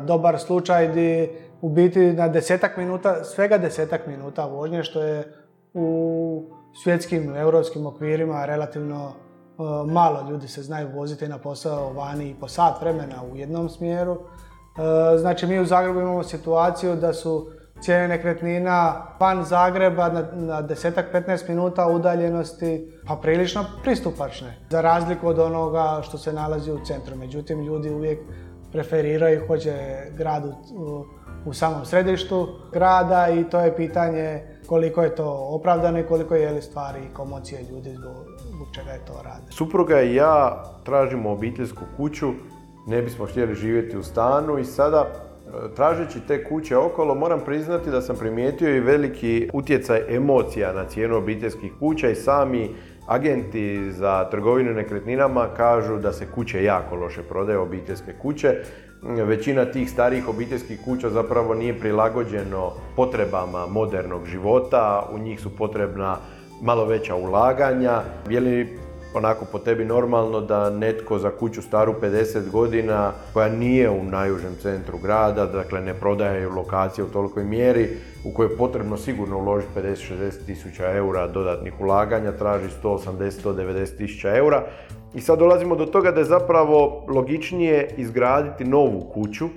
[0.06, 1.30] dobar slučaj gdje
[1.62, 5.34] u biti na desetak minuta, svega desetak minuta vožnje što je
[5.74, 6.50] u
[6.84, 12.48] svjetskim, europskim okvirima relativno e, malo ljudi se znaju voziti na posao vani i po
[12.48, 14.18] sat vremena u jednom smjeru.
[14.78, 20.64] E, znači mi u Zagrebu imamo situaciju da su cijene nekretnina van Zagreba na, na
[20.64, 24.58] 10-15 minuta udaljenosti pa prilično pristupačne.
[24.70, 27.16] Za razliku od onoga što se nalazi u centru.
[27.16, 28.20] Međutim, ljudi uvijek
[28.72, 29.74] preferiraju hoće
[30.18, 31.06] grad u,
[31.46, 36.52] u, samom središtu grada i to je pitanje koliko je to opravdano i koliko je
[36.52, 38.16] li stvari i komocije ljudi zbog,
[38.56, 39.46] zbog čega je to rade.
[39.50, 42.28] Supruga i ja tražimo obiteljsku kuću
[42.88, 45.08] ne bismo htjeli živjeti u stanu i sada
[45.76, 51.18] tražeći te kuće okolo moram priznati da sam primijetio i veliki utjecaj emocija na cijenu
[51.18, 52.70] obiteljskih kuća i sami
[53.08, 58.56] agenti za trgovinu nekretninama kažu da se kuće jako loše prodaju, obiteljske kuće.
[59.02, 66.18] Većina tih starijih obiteljskih kuća zapravo nije prilagođeno potrebama modernog života, u njih su potrebna
[66.62, 68.02] malo veća ulaganja.
[68.30, 68.80] Je li
[69.14, 74.56] onako po tebi normalno da netko za kuću staru 50 godina koja nije u najužem
[74.62, 77.90] centru grada, dakle ne prodaje lokacije u tolikoj mjeri
[78.26, 84.64] u kojoj je potrebno sigurno uložiti 50-60 tisuća eura dodatnih ulaganja, traži 180-190 tisuća eura.
[85.14, 89.48] I sad dolazimo do toga da je zapravo logičnije izgraditi novu kuću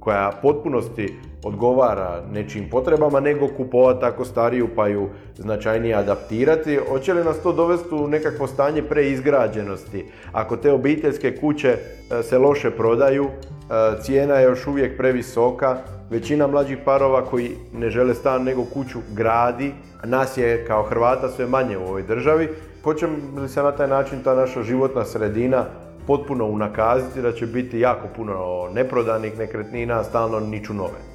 [0.00, 1.14] koja potpunosti
[1.44, 6.76] odgovara nečim potrebama, nego kupovati tako stariju pa ju značajnije adaptirati.
[6.88, 10.04] Hoće li nas to dovesti u nekakvo stanje preizgrađenosti?
[10.32, 15.76] Ako te obiteljske kuće e, se loše prodaju, e, cijena je još uvijek previsoka,
[16.10, 19.72] većina mlađih parova koji ne žele stan nego kuću gradi,
[20.04, 22.48] nas je kao Hrvata sve manje u ovoj državi.
[22.84, 25.64] Hoće li se na taj način ta naša životna sredina
[26.06, 31.13] potpuno unakaziti da će biti jako puno neprodanih nekretnina, stalno niču nove?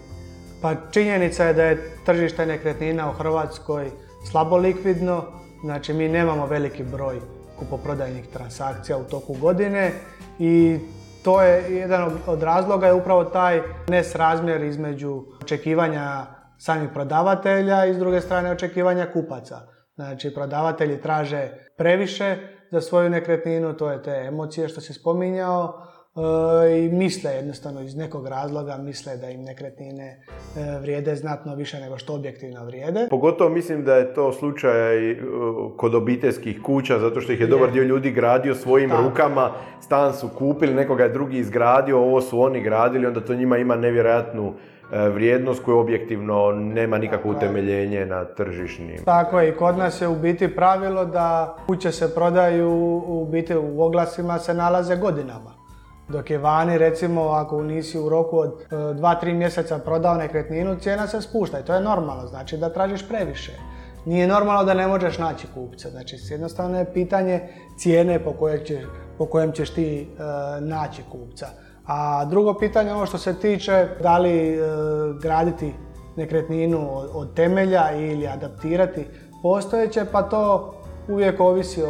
[0.61, 3.91] Pa činjenica je da je tržište nekretnina u Hrvatskoj
[4.31, 5.23] slabo likvidno,
[5.63, 7.19] znači mi nemamo veliki broj
[7.59, 9.91] kupoprodajnih transakcija u toku godine
[10.39, 10.79] i
[11.23, 16.25] to je jedan od razloga je upravo taj nesrazmjer između očekivanja
[16.57, 19.59] samih prodavatelja i s druge strane očekivanja kupaca.
[19.95, 22.37] Znači prodavatelji traže previše,
[22.71, 25.87] za svoju nekretninu, to je te emocije što si spominjao
[26.77, 31.97] i misle jednostavno iz nekog razloga misle da im nekretnine e, vrijede znatno više nego
[31.97, 33.07] što objektivno vrijede.
[33.09, 35.17] Pogotovo mislim da je to slučaj e,
[35.77, 40.29] kod obiteljskih kuća zato što ih je, dobar dio ljudi gradio svojim rukama, stan su
[40.37, 44.53] kupili, nekoga je drugi izgradio, ovo su oni gradili, onda to njima ima nevjerojatnu
[44.93, 49.03] E, vrijednost koja objektivno nema nikakvo utemeljenje na tržišnim.
[49.05, 52.71] Tako je i kod nas je u biti pravilo da kuće se prodaju
[53.07, 55.58] u biti u oglasima se nalaze godinama.
[56.09, 61.07] Dok je vani recimo ako nisi u roku od 2-3 e, mjeseca prodao nekretninu cijena
[61.07, 63.51] se spušta i to je normalno, znači da tražiš previše.
[64.05, 67.41] Nije normalno da ne možeš naći kupca, znači jednostavno je pitanje
[67.77, 68.33] cijene po,
[69.17, 71.47] po kojem ćeš ti e, naći kupca.
[71.87, 74.59] A drugo pitanje, ono što se tiče da li e,
[75.21, 75.73] graditi
[76.15, 79.07] nekretninu od, temelja ili adaptirati
[79.41, 80.73] postojeće, pa to
[81.09, 81.81] uvijek ovisi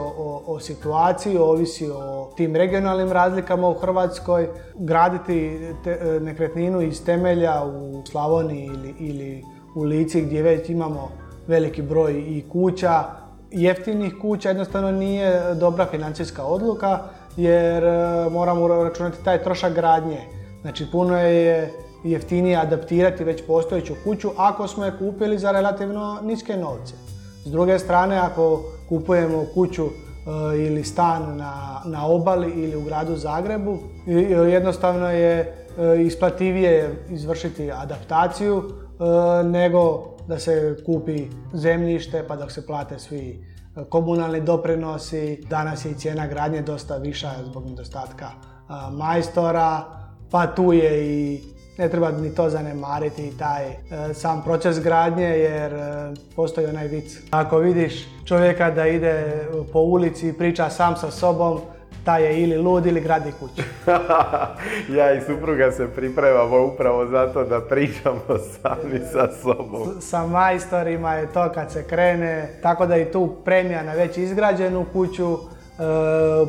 [0.47, 4.49] o, situaciji, ovisi o tim regionalnim razlikama u Hrvatskoj.
[4.75, 9.43] Graditi e, nekretninu iz temelja u Slavoniji ili, ili
[9.75, 11.11] u Lici gdje već imamo
[11.47, 13.03] veliki broj i kuća,
[13.51, 16.99] jeftinih kuća, jednostavno nije dobra financijska odluka
[17.37, 20.19] jer e, moramo računati taj trošak gradnje.
[20.61, 26.57] Znači puno je jeftinije adaptirati već postojeću kuću ako smo je kupili za relativno niske
[26.57, 26.93] novce.
[27.45, 29.89] S druge strane, ako kupujemo kuću e,
[30.57, 33.77] ili stan na, na obali ili u gradu Zagrebu,
[34.51, 38.63] jednostavno je e, isplativije izvršiti adaptaciju
[39.45, 43.45] nego da se kupi zemljište pa da se plate svi
[43.89, 48.31] komunalni doprinosi, danas je i cijena gradnje dosta viša zbog nedostatka
[48.91, 49.83] majstora,
[50.31, 51.43] pa tu je i
[51.79, 53.75] ne treba ni to zanemariti taj e,
[54.13, 57.17] sam proces gradnje jer e, postoji onaj vic.
[57.31, 61.59] Ako vidiš čovjeka da ide po ulici i priča sam sa sobom,
[62.03, 63.61] taj je ili lud ili gradi kuću.
[64.97, 70.01] ja i supruga se pripremamo upravo zato da pričamo sami sa sobom.
[70.01, 74.85] sa majstorima je to kad se krene, tako da i tu premija na već izgrađenu
[74.93, 75.37] kuću e,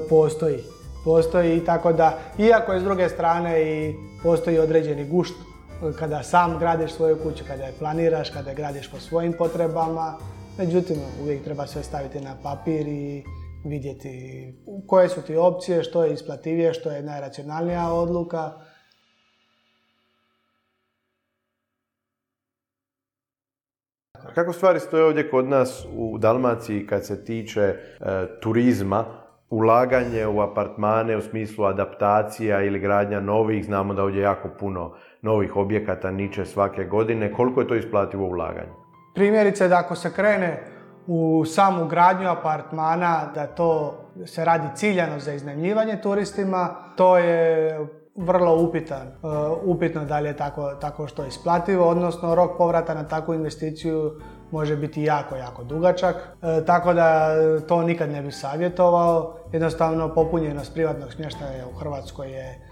[0.09, 0.59] postoji.
[1.05, 5.35] Postoji i tako da, iako je s druge strane i postoji određeni gušt
[5.99, 10.19] kada sam gradiš svoju kuću, kada je planiraš, kada je gradiš po svojim potrebama,
[10.59, 13.25] međutim uvijek treba sve staviti na papir i
[13.65, 14.55] vidjeti
[14.87, 18.53] koje su ti opcije, što je isplativije, što je najracionalnija odluka.
[24.35, 27.77] Kako stvari stoje ovdje kod nas u Dalmaciji kad se tiče e,
[28.41, 29.20] turizma,
[29.51, 35.57] ulaganje u apartmane u smislu adaptacija ili gradnja novih, znamo da ovdje jako puno novih
[35.57, 38.73] objekata niče svake godine, koliko je to isplativo ulaganje?
[39.15, 40.63] Primjerice da ako se krene
[41.07, 47.79] u samu gradnju apartmana, da to se radi ciljano za iznajmljivanje turistima, to je
[48.17, 49.31] vrlo upitan, uh,
[49.65, 54.13] upitno da li je tako, tako što isplativo, odnosno rok povrata na takvu investiciju
[54.51, 57.29] može biti jako, jako dugačak, uh, tako da
[57.69, 59.37] to nikad ne bi savjetovao.
[59.53, 62.71] Jednostavno popunjenost privatnog smještaja u Hrvatskoj je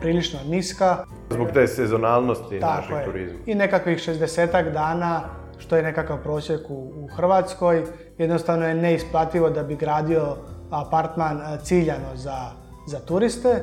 [0.00, 0.96] prilično niska.
[1.30, 3.04] Zbog te sezonalnosti Tako našeg je.
[3.04, 3.38] turizma.
[3.46, 5.20] I nekakvih 60 dana,
[5.58, 7.84] što je nekakav prosjek u, u Hrvatskoj,
[8.18, 10.36] jednostavno je neisplativo da bi gradio
[10.70, 12.36] apartman e, ciljano za,
[12.86, 13.48] za turiste.
[13.48, 13.62] E,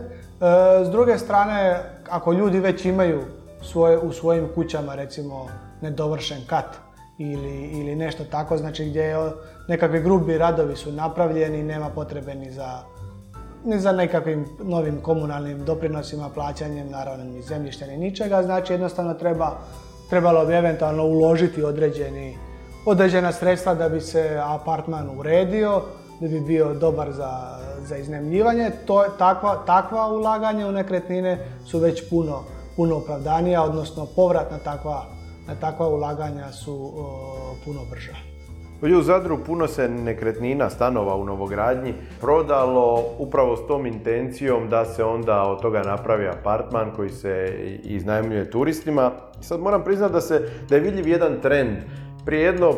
[0.85, 3.21] s druge strane, ako ljudi već imaju
[3.61, 5.47] svoje, u svojim kućama recimo
[5.81, 6.65] nedovršen kat
[7.17, 9.31] ili, ili nešto tako, znači gdje je,
[9.67, 12.83] nekakvi grubi radovi su napravljeni, nema potrebe ni za
[13.65, 19.57] ni za nekakvim novim komunalnim doprinosima, plaćanjem, naravno ni zemljišta ni ničega, znači jednostavno treba,
[20.09, 22.37] trebalo bi eventualno uložiti određeni,
[22.85, 25.81] određena sredstva da bi se apartman uredio,
[26.19, 28.71] da bi bio dobar za, za iznajmljivanje.
[28.85, 32.43] To, takva, takva ulaganja u nekretnine su već puno,
[32.75, 35.05] puno opravdanija, odnosno povrat na takva,
[35.61, 36.93] takva ulaganja su
[37.65, 38.15] puno brža.
[38.81, 45.03] U Zadru puno se nekretnina, stanova u novogradnji prodalo upravo s tom intencijom da se
[45.03, 47.53] onda od toga napravi apartman koji se
[47.83, 49.11] iznajmljuje turistima.
[49.41, 51.77] Sad moram priznati da, se, da je vidljiv jedan trend.
[52.25, 52.73] Prije jedno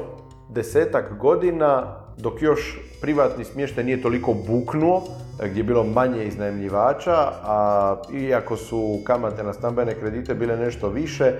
[0.49, 5.03] desetak godina dok još privatni smještaj nije toliko buknuo,
[5.45, 11.33] gdje je bilo manje iznajmljivača, a iako su kamate na stambene kredite bile nešto više,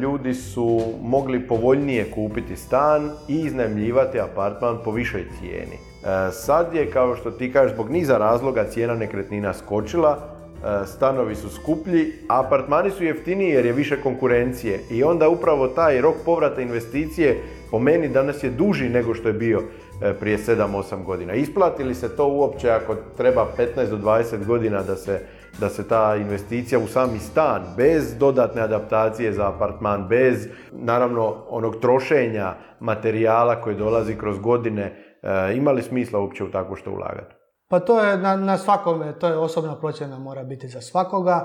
[0.00, 5.76] ljudi su mogli povoljnije kupiti stan i iznajmljivati apartman po višoj cijeni.
[5.76, 11.34] E, Sad je, kao što ti kažeš, zbog niza razloga cijena nekretnina skočila, e, stanovi
[11.34, 16.14] su skuplji, a apartmani su jeftiniji jer je više konkurencije i onda upravo taj rok
[16.24, 19.62] povrata investicije po meni danas je duži nego što je bio
[20.02, 21.34] e, prije 7-8 godina.
[21.34, 25.20] Isplati li se to uopće ako treba 15 do 20 godina da se,
[25.60, 31.76] da se ta investicija u sami stan, bez dodatne adaptacije za apartman, bez naravno onog
[31.80, 34.82] trošenja materijala koji dolazi kroz godine,
[35.22, 37.34] e, ima li smisla uopće u takvo što ulagati?
[37.68, 41.44] Pa to je na, na svakome, to je osobna procjena mora biti za svakoga.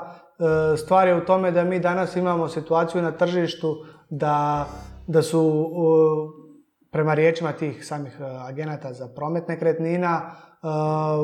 [0.74, 3.76] E, stvar je u tome da mi danas imamo situaciju na tržištu
[4.10, 4.66] da,
[5.08, 5.66] da su
[6.96, 10.32] prema riječima tih samih e, agenata za promet nekretnina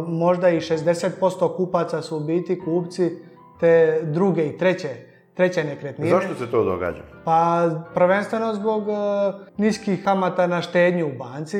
[0.07, 3.11] možda i 60% kupaca su u biti kupci
[3.59, 4.89] te druge i treće,
[5.33, 6.09] treće nekretnine.
[6.09, 7.01] Zašto se to događa?
[7.23, 8.93] Pa prvenstveno zbog e,
[9.57, 11.57] niskih kamata na štednju u banci.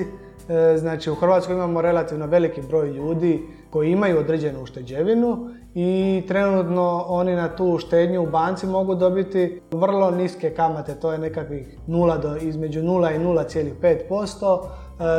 [0.49, 7.05] E, znači u Hrvatskoj imamo relativno veliki broj ljudi koji imaju određenu ušteđevinu i trenutno
[7.07, 12.21] oni na tu štednju u banci mogu dobiti vrlo niske kamate, to je nekakvih 0
[12.21, 14.59] do, između 0 i 0,5%,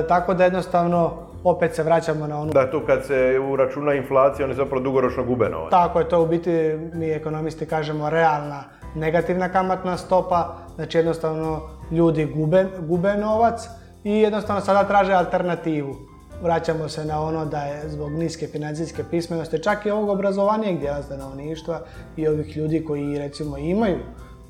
[0.03, 4.47] e, tako da jednostavno opet se vraćamo na onu Da tu kad se uračuna inflacija,
[4.47, 5.71] oni zapravo dugoročno gube novac.
[5.71, 6.51] tako je to u biti,
[6.95, 13.69] mi ekonomisti kažemo realna negativna kamatna stopa, znači jednostavno ljudi gube, gube novac
[14.05, 15.95] i jednostavno sada traže alternativu.
[16.43, 21.03] Vraćamo se na ono da je zbog niske financijske pismenosti, čak i ovog obrazovanijeg dijela
[21.03, 21.81] stanovništva
[22.17, 23.99] i ovih ljudi koji recimo imaju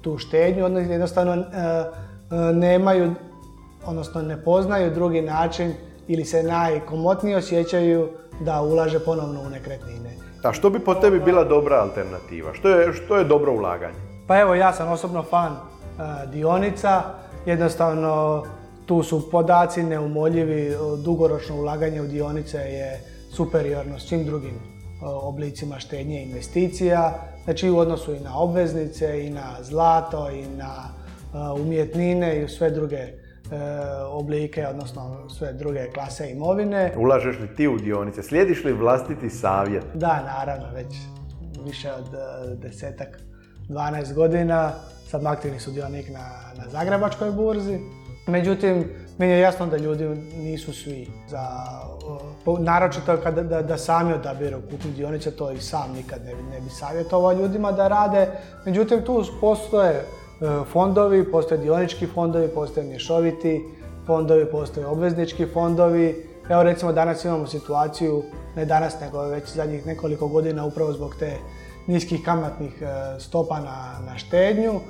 [0.01, 1.85] tu štednju, odnosno jednostavno e, e,
[2.53, 3.15] nemaju,
[3.87, 5.73] odnosno ne poznaju drugi način
[6.09, 8.09] ili se najkomotnije osjećaju
[8.41, 10.11] da ulaže ponovno u nekretnine.
[10.43, 12.55] A što bi po tebi bila dobra alternativa?
[12.55, 13.95] Što je, što je dobro ulaganje?
[14.27, 17.03] Pa evo, ja sam osobno fan e, dionica.
[17.47, 18.45] Jednostavno,
[18.87, 20.77] tu su podaci neumoljivi.
[21.05, 27.15] Dugoročno ulaganje u dionice je superiorno svim drugim e, oblicima štednje i investicija.
[27.45, 32.71] Znači u odnosu i na obveznice, i na zlato, i na e, umjetnine i sve
[32.71, 33.22] druge
[34.09, 36.93] oblike, odnosno sve druge klase imovine.
[36.97, 38.23] Ulažeš li ti u dionice?
[38.23, 39.85] Slijediš li vlastiti savjet?
[39.95, 40.97] Da, naravno, već
[41.65, 43.19] više od e, desetak,
[43.69, 44.73] 12 godina
[45.07, 47.79] sam aktivni sudionik na, na Zagrebačkoj burzi.
[48.27, 48.85] Međutim,
[49.19, 50.05] meni je jasno da ljudi
[50.37, 51.49] nisu svi za,
[52.45, 56.43] po- naročito kada da, da sami odabiru kupnju dionice, to i sam nikad ne bi,
[56.43, 58.29] ne bi savjetovao ljudima da rade.
[58.67, 60.05] Međutim, tu postoje e,
[60.73, 63.65] fondovi, postoje dionički fondovi, postoje mješoviti
[64.07, 66.27] fondovi, postoje obveznički fondovi.
[66.49, 68.23] Evo recimo danas imamo situaciju,
[68.57, 71.37] ne danas nego već zadnjih nekoliko godina upravo zbog te
[71.87, 72.87] niskih kamatnih e,
[73.21, 74.73] stopa na, na štednju.
[74.73, 74.81] E,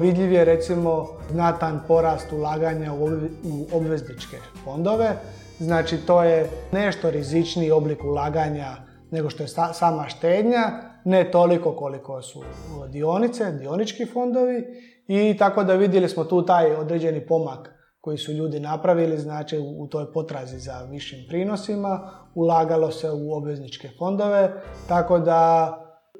[0.00, 5.16] Vidljiv je recimo znatan porast ulaganja u obve- u obvezničke fondove.
[5.58, 8.76] Znači to je nešto rizičniji oblik ulaganja
[9.10, 10.62] nego što je sama štednja,
[11.04, 14.64] ne toliko koliko su e, dionice, dionički fondovi
[15.06, 19.86] i tako da vidjeli smo tu taj određeni pomak koji su ljudi napravili, znači u
[19.86, 24.52] toj potrazi za višim prinosima, ulagalo se u obvezničke fondove,
[24.88, 25.72] tako da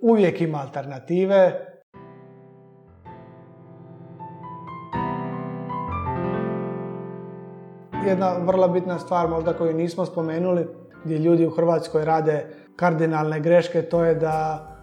[0.03, 1.67] uvijek ima alternative.
[8.07, 10.69] Jedna vrlo bitna stvar možda koju nismo spomenuli,
[11.05, 14.74] gdje ljudi u Hrvatskoj rade kardinalne greške, to je da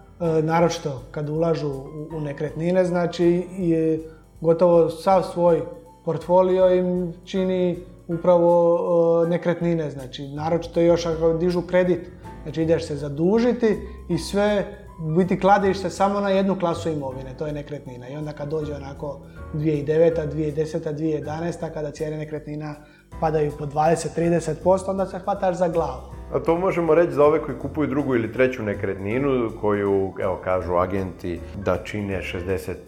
[0.42, 1.70] naročito kad ulažu
[2.16, 4.00] u, nekretnine, znači je
[4.40, 5.62] gotovo sav svoj
[6.04, 12.10] portfolio im čini upravo nekretnine, znači naročito još ako dižu kredit,
[12.42, 14.78] znači ideš se zadužiti i sve
[15.16, 18.08] biti kladiš se samo na jednu klasu imovine, to je nekretnina.
[18.08, 19.20] I onda kad dođe onako
[19.54, 20.32] 2009.
[20.34, 20.94] 2010.
[20.94, 21.72] 2011.
[21.74, 22.74] kada cijene nekretnina
[23.20, 26.21] padaju po 20-30%, onda se hvataš za glavu.
[26.32, 30.74] A to možemo reći za ove koji kupuju drugu ili treću nekretninu koju, evo kažu
[30.74, 32.22] agenti da čine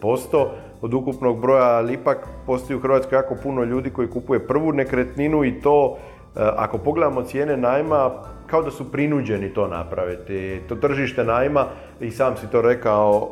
[0.01, 0.47] 60%
[0.81, 5.43] od ukupnog broja, ali ipak postoji u Hrvatskoj jako puno ljudi koji kupuje prvu nekretninu
[5.43, 8.11] i to e, ako pogledamo cijene najma
[8.47, 10.61] kao da su prinuđeni to napraviti.
[10.69, 11.65] To tržište najma,
[11.99, 13.29] i sam si to rekao,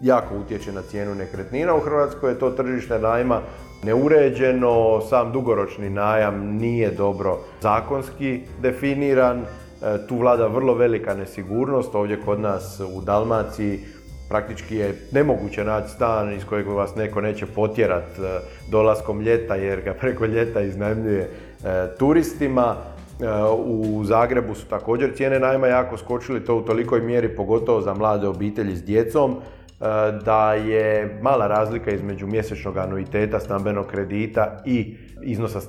[0.00, 1.74] jako utječe na cijenu nekretnina.
[1.74, 3.40] U Hrvatskoj je to tržište najma
[3.82, 9.44] neuređeno, sam dugoročni najam nije dobro zakonski definiran, e,
[10.08, 13.80] tu vlada vrlo velika nesigurnost, ovdje kod nas u Dalmaciji
[14.28, 19.80] praktički je nemoguće naći stan iz kojeg vas neko neće potjerat e, dolaskom ljeta jer
[19.80, 21.28] ga preko ljeta iznajmljuje e,
[21.98, 22.76] turistima.
[23.66, 28.28] U Zagrebu su također cijene najma jako skočili, to u tolikoj mjeri, pogotovo za mlade
[28.28, 29.36] obitelji s djecom,
[30.24, 35.60] da je mala razlika između mjesečnog anuiteta stambenog kredita i iznosa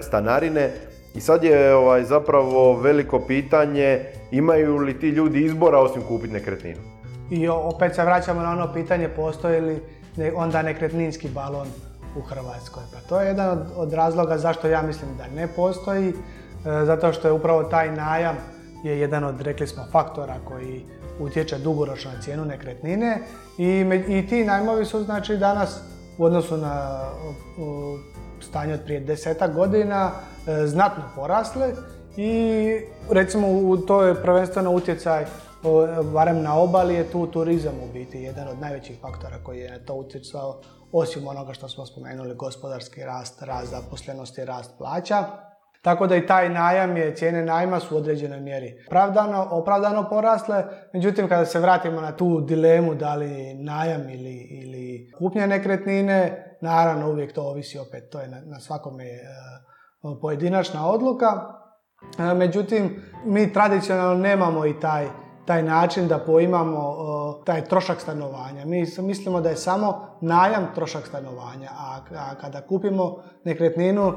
[0.00, 0.70] stanarine.
[1.14, 4.00] I sad je ovaj, zapravo veliko pitanje
[4.30, 6.80] imaju li ti ljudi izbora osim kupiti nekretninu?
[7.30, 9.82] I opet se vraćamo na ono pitanje postoji li
[10.34, 11.66] onda nekretninski balon
[12.16, 12.82] u Hrvatskoj.
[12.92, 16.12] Pa to je jedan od razloga zašto ja mislim da ne postoji
[16.66, 18.36] E, zato što je upravo taj najam
[18.84, 20.84] je jedan od, rekli smo, faktora koji
[21.20, 23.18] utječe dugoročno na cijenu nekretnine
[23.58, 25.80] i, i ti najmovi su znači danas
[26.18, 27.00] u odnosu na
[28.40, 30.10] stanje od prije desetak godina
[30.46, 31.72] e, znatno porasle
[32.16, 32.76] i
[33.10, 35.26] recimo u to je prvenstveno utjecaj
[36.12, 39.94] barem na obali je tu turizam u biti jedan od najvećih faktora koji je to
[39.94, 40.60] utjecao
[40.92, 45.24] osim onoga što smo spomenuli gospodarski rast, rast zaposlenosti, rast plaća.
[45.82, 50.64] Tako da i taj najam je, cijene najma su u određenoj mjeri opravdano, opravdano porasle,
[50.92, 57.10] međutim kada se vratimo na tu dilemu da li najam ili, ili kupnja nekretnine, naravno
[57.10, 59.20] uvijek to ovisi opet, to je na, na svakome e,
[60.20, 61.26] pojedinačna odluka.
[62.18, 65.06] E, međutim, mi tradicionalno nemamo i taj
[65.52, 66.96] taj način da poimamo
[67.44, 68.64] taj trošak stanovanja.
[68.64, 71.98] Mi mislimo da je samo najam trošak stanovanja, a,
[72.40, 74.14] kada kupimo nekretninu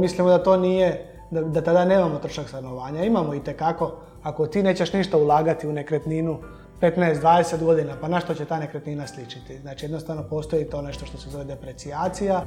[0.00, 3.04] mislimo da to nije, da, da tada nemamo trošak stanovanja.
[3.04, 6.38] Imamo i tekako, ako ti nećeš ništa ulagati u nekretninu
[6.80, 9.58] 15-20 godina, pa na što će ta nekretnina sličiti?
[9.58, 12.42] Znači jednostavno postoji to nešto što se zove deprecijacija.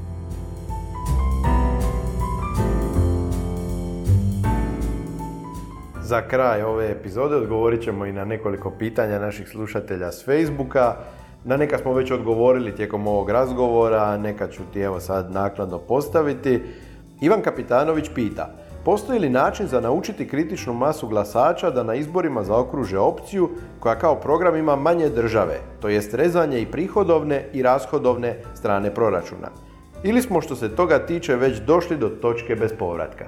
[6.05, 10.95] Za kraj ove epizode odgovorit ćemo i na nekoliko pitanja naših slušatelja s Facebooka.
[11.43, 16.61] Na neka smo već odgovorili tijekom ovog razgovora, neka ću ti evo sad nakladno postaviti.
[17.21, 18.49] Ivan Kapitanović pita,
[18.83, 23.49] postoji li način za naučiti kritičnu masu glasača da na izborima zaokruže opciju
[23.79, 29.49] koja kao program ima manje države, to jest rezanje i prihodovne i rashodovne strane proračuna?
[30.03, 33.25] Ili smo što se toga tiče već došli do točke bez povratka?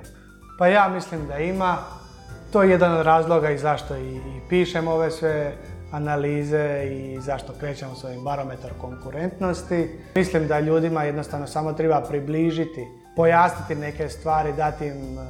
[0.60, 1.78] Pa ja mislim da ima,
[2.52, 5.54] to je jedan od razloga i zašto i, pišem ove sve
[5.92, 9.90] analize i zašto krećemo s ovim barometar konkurentnosti.
[10.16, 15.22] Mislim da ljudima jednostavno samo treba približiti, pojasniti neke stvari, dati im e,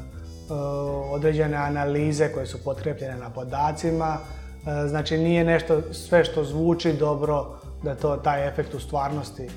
[1.12, 4.18] određene analize koje su potkrepljene na podacima.
[4.18, 9.50] E, znači nije nešto sve što zvuči dobro da to taj efekt u stvarnosti e,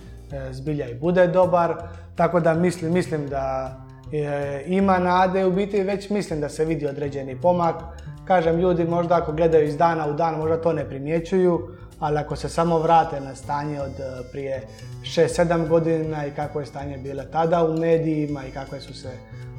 [0.52, 1.76] zbilja i bude dobar.
[2.14, 3.76] Tako da mislim, mislim da
[4.12, 7.74] E, ima nade, u biti već mislim da se vidi određeni pomak.
[8.24, 11.68] Kažem, ljudi možda ako gledaju iz dana u dan možda to ne primjećuju,
[12.00, 14.62] ali ako se samo vrate na stanje od e, prije
[15.02, 19.10] 6-7 godina i kako je stanje bilo tada u medijima i kakve su se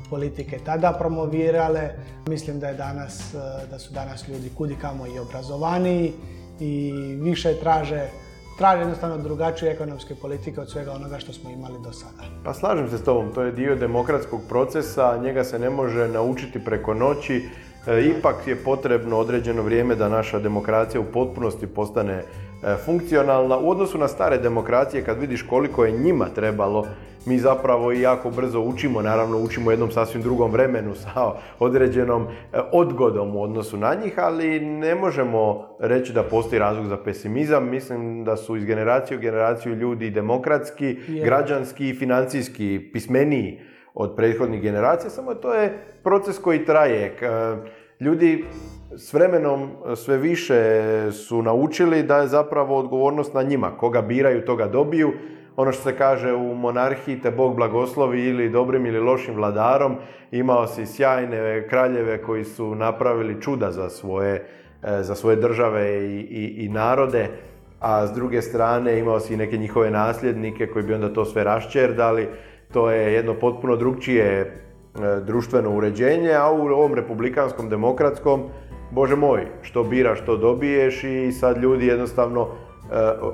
[0.09, 1.89] politike tada promovirale,
[2.27, 3.37] mislim da je danas, e,
[3.71, 6.13] da su danas ljudi kudikamo i obrazovaniji
[6.59, 8.05] i više traže
[8.61, 12.23] traži jednostavno drugačije ekonomske politike od svega onoga što smo imali do sada.
[12.43, 16.65] Pa slažem se s tobom, to je dio demokratskog procesa, njega se ne može naučiti
[16.65, 17.49] preko noći,
[17.87, 22.23] e, ipak je potrebno određeno vrijeme da naša demokracija u potpunosti postane
[22.85, 23.57] funkcionalna.
[23.57, 26.85] U odnosu na stare demokracije, kad vidiš koliko je njima trebalo
[27.25, 32.23] mi zapravo i jako brzo učimo, naravno učimo u jednom sasvim drugom vremenu sa određenom
[32.23, 37.69] e, odgodom u odnosu na njih, ali ne možemo reći da postoji razlog za pesimizam.
[37.69, 43.59] Mislim da su iz generacije u generaciju ljudi demokratski, građanski i financijski pismeniji
[43.93, 47.15] od prethodnih generacija, samo to je proces koji traje.
[47.99, 48.45] ljudi
[48.95, 50.81] s vremenom sve više
[51.11, 53.77] su naučili da je zapravo odgovornost na njima.
[53.77, 55.13] Koga biraju, toga dobiju.
[55.55, 59.95] Ono što se kaže u monarhiji, te Bog blagoslovi ili dobrim ili lošim vladarom.
[60.31, 64.45] Imao si sjajne kraljeve koji su napravili čuda za svoje,
[64.83, 67.29] e, za svoje države i, i, i narode
[67.81, 72.27] a s druge strane imao si neke njihove nasljednike koji bi onda to sve raščerdali.
[72.73, 74.49] To je jedno potpuno drugčije e,
[75.25, 78.43] društveno uređenje, a u ovom republikanskom demokratskom,
[78.91, 82.47] bože moj, što biraš, što dobiješ i sad ljudi jednostavno e,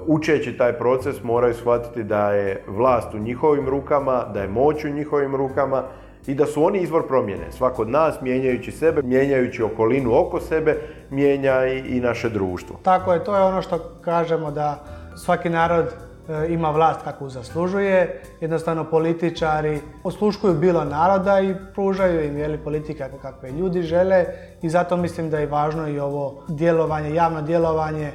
[0.07, 4.89] učeći taj proces moraju shvatiti da je vlast u njihovim rukama, da je moć u
[4.89, 5.83] njihovim rukama
[6.27, 7.51] i da su oni izvor promjene.
[7.51, 10.77] Svako od nas, mijenjajući sebe, mijenjajući okolinu oko sebe,
[11.09, 12.75] mijenja i, naše društvo.
[12.83, 14.83] Tako je, to je ono što kažemo da
[15.15, 16.06] svaki narod
[16.49, 18.21] ima vlast kakvu zaslužuje.
[18.41, 24.25] Jednostavno političari osluškuju bilo naroda i pružaju im jeli, politike kakve ljudi žele
[24.61, 28.13] i zato mislim da je važno i ovo djelovanje, javno djelovanje e,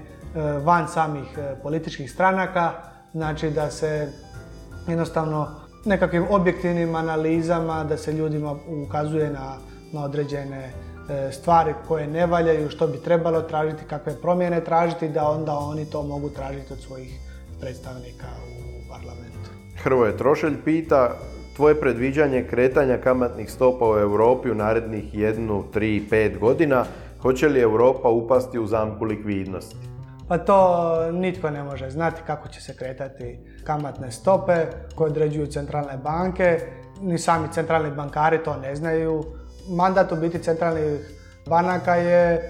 [0.64, 2.72] van samih e, političkih stranaka,
[3.12, 4.12] znači da se
[4.88, 5.48] jednostavno
[5.84, 8.56] nekakvim objektivnim analizama da se ljudima
[8.86, 9.56] ukazuje na,
[9.92, 10.70] na određene
[11.10, 15.84] e, stvari koje ne valjaju, što bi trebalo tražiti, kakve promjene tražiti, da onda oni
[15.84, 17.31] to mogu tražiti od svojih
[17.62, 19.50] predstavnika u parlamentu.
[19.82, 21.10] Hrvoje Trošelj pita,
[21.56, 26.84] tvoje predviđanje kretanja kamatnih stopa u Europi u narednih jednu, tri, pet godina,
[27.20, 29.76] hoće li Europa upasti u zamku likvidnosti?
[30.28, 30.58] Pa to
[31.12, 36.60] nitko ne može znati kako će se kretati kamatne stope koje određuju centralne banke.
[37.00, 39.24] Ni sami centralni bankari to ne znaju.
[39.68, 41.00] Mandat u biti centralnih
[41.46, 42.40] banaka je e,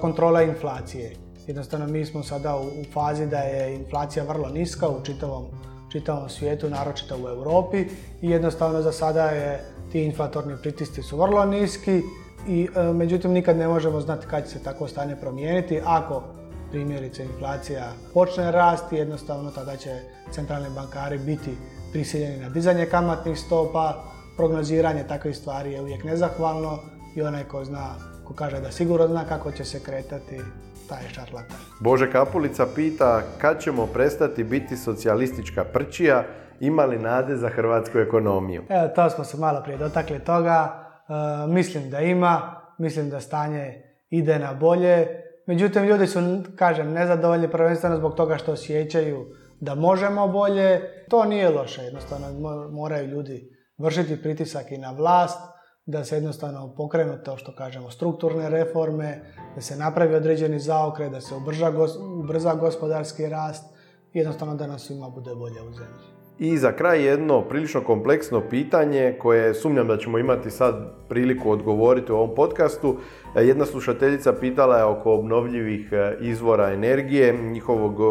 [0.00, 1.25] kontrola inflacije.
[1.46, 5.44] Jednostavno mi smo sada u fazi da je inflacija vrlo niska u čitavom,
[5.92, 7.86] čitavom svijetu, naročito u Europi.
[8.22, 12.02] I jednostavno za sada je ti inflatorni pritisci su vrlo niski
[12.48, 15.80] i e, međutim nikad ne možemo znati kad će se takvo stanje promijeniti.
[15.84, 16.22] Ako
[16.70, 21.50] primjerice inflacija počne rasti, jednostavno tada će centralni bankari biti
[21.92, 24.04] prisiljeni na dizanje kamatnih stopa,
[24.36, 26.78] prognoziranje takvih stvari je uvijek nezahvalno
[27.14, 27.94] i onaj ko zna,
[28.24, 30.40] ko kaže da sigurno zna kako će se kretati,
[30.88, 31.56] taj šarlatan.
[31.80, 36.24] Bože Kapulica pita kad ćemo prestati biti socijalistička prčija,
[36.60, 38.62] ima li nade za hrvatsku ekonomiju?
[38.68, 40.86] Evo, to smo se malo prije dotakli toga.
[41.08, 45.06] E, mislim da ima, mislim da stanje ide na bolje.
[45.46, 46.20] Međutim, ljudi su,
[46.56, 49.26] kažem, nezadovoljni prvenstveno zbog toga što osjećaju
[49.60, 50.80] da možemo bolje.
[51.08, 52.26] To nije loše, jednostavno
[52.70, 55.40] moraju ljudi vršiti pritisak i na vlast,
[55.86, 59.20] da se jednostavno pokrenu to što kažemo strukturne reforme,
[59.54, 61.72] da se napravi određeni zaokret, da se ubrza,
[62.18, 63.64] ubrza gospodarski rast
[64.12, 66.16] jednostavno da nam svima bude bolje u zemlji.
[66.38, 70.74] I za kraj jedno prilično kompleksno pitanje koje sumnjam da ćemo imati sad
[71.08, 72.96] priliku odgovoriti u ovom podcastu.
[73.34, 78.04] Jedna slušateljica pitala je oko obnovljivih e, izvora energije, njihovog e,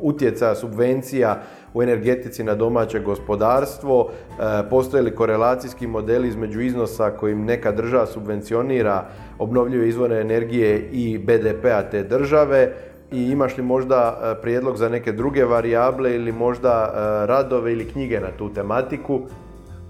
[0.00, 1.42] utjecaja subvencija
[1.78, 8.06] u energetici na domaće gospodarstvo, e, postoje li korelacijski modeli između iznosa kojim neka država
[8.06, 9.04] subvencionira
[9.38, 12.72] obnovljive izvore energije i BDP-a te države,
[13.12, 17.88] i imaš li možda e, prijedlog za neke druge varijable ili možda e, radove ili
[17.88, 19.20] knjige na tu tematiku?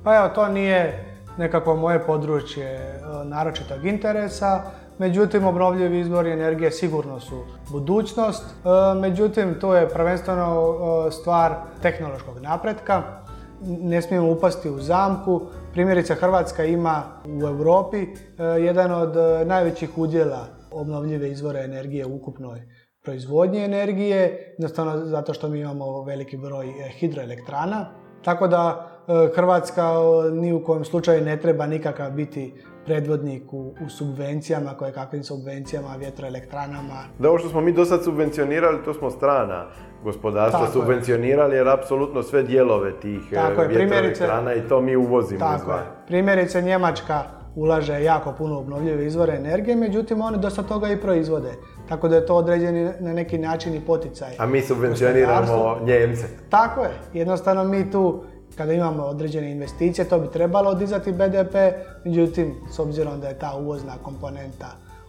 [0.04, 1.04] Pa evo, to nije
[1.38, 4.60] nekako moje područje naročitog interesa,
[4.98, 8.44] međutim obnovljivi izvori energije sigurno su budućnost,
[9.00, 10.76] međutim to je prvenstveno
[11.10, 13.02] stvar tehnološkog napretka.
[13.62, 15.40] Ne smijemo upasti u zamku.
[15.72, 18.06] Primjerice Hrvatska ima u Europi
[18.60, 22.62] jedan od najvećih udjela obnovljive izvore energije u ukupnoj
[23.08, 27.86] proizvodnje energije, jednostavno zato što mi imamo veliki broj e, hidroelektrana.
[28.24, 29.92] Tako da e, Hrvatska
[30.32, 32.54] ni u kojem slučaju ne treba nikakav biti
[32.88, 37.04] predvodnik u, subvencijama, koje kakvim subvencijama, vjetroelektranama.
[37.18, 39.66] Da ovo što smo mi do sad subvencionirali, to smo strana
[40.04, 45.40] gospodarstva subvencionirali jer apsolutno sve dijelove tih e, Tako vjetroelektrana i to mi uvozimo.
[45.40, 45.82] Tako je.
[46.06, 47.22] Primjerice Njemačka
[47.56, 51.52] ulaže jako puno obnovljive izvore energije, međutim oni dosta toga i proizvode.
[51.88, 54.30] Tako da je to određeni na neki način i poticaj.
[54.38, 56.26] A mi subvencioniramo Njemce.
[56.48, 56.90] Tako je.
[57.12, 58.22] Jednostavno mi tu
[58.58, 61.54] kada imamo određene investicije, to bi trebalo dizati BDP,
[62.04, 64.66] međutim, s obzirom da je ta uvozna komponenta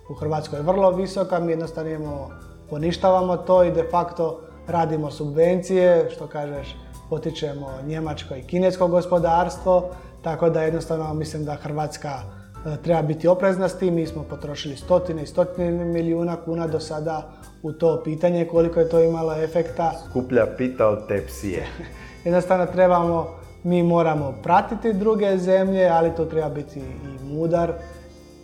[0.09, 2.29] u Hrvatskoj vrlo visoka, mi jednostavno imamo,
[2.69, 6.75] poništavamo to i de facto radimo subvencije, što kažeš,
[7.09, 9.89] potičemo njemačko i kinesko gospodarstvo,
[10.21, 12.19] tako da jednostavno mislim da Hrvatska
[12.65, 13.93] E, treba biti oprezna s tim.
[13.93, 17.31] Mi smo potrošili stotine i stotine milijuna kuna do sada
[17.61, 19.93] u to pitanje koliko je to imalo efekta.
[20.09, 21.67] Skuplja pita od tepsije.
[22.25, 27.73] Jednostavno trebamo, mi moramo pratiti druge zemlje, ali to treba biti i mudar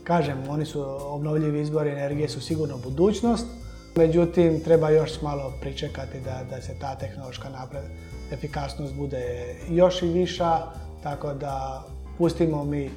[0.05, 3.45] Kažem, oni su obnovljivi izbori energije su sigurno budućnost,
[3.95, 7.83] međutim treba još malo pričekati da, da se ta tehnološka napred,
[8.31, 10.57] efikasnost bude još i viša,
[11.03, 11.83] tako da
[12.17, 12.89] pustimo mi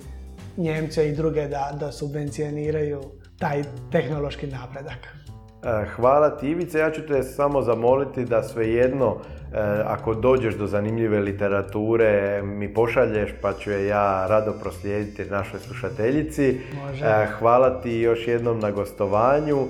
[0.57, 3.01] Njemce i druge da, da subvencioniraju
[3.39, 3.63] taj
[3.93, 5.28] tehnološki napredak.
[5.63, 9.57] E, hvala ti Ivice, ja ću te samo zamoliti da svejedno e,
[9.87, 16.61] ako dođeš do zanimljive literature mi pošalješ pa ću je ja rado proslijediti našoj slušateljici.
[16.87, 17.05] Može.
[17.05, 19.67] E, hvala ti još jednom na gostovanju,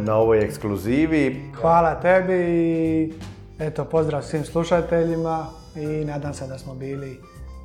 [0.00, 1.42] na ovoj ekskluzivi.
[1.60, 3.12] Hvala tebi i
[3.58, 5.46] eto pozdrav svim slušateljima
[5.76, 7.20] i nadam se da smo bili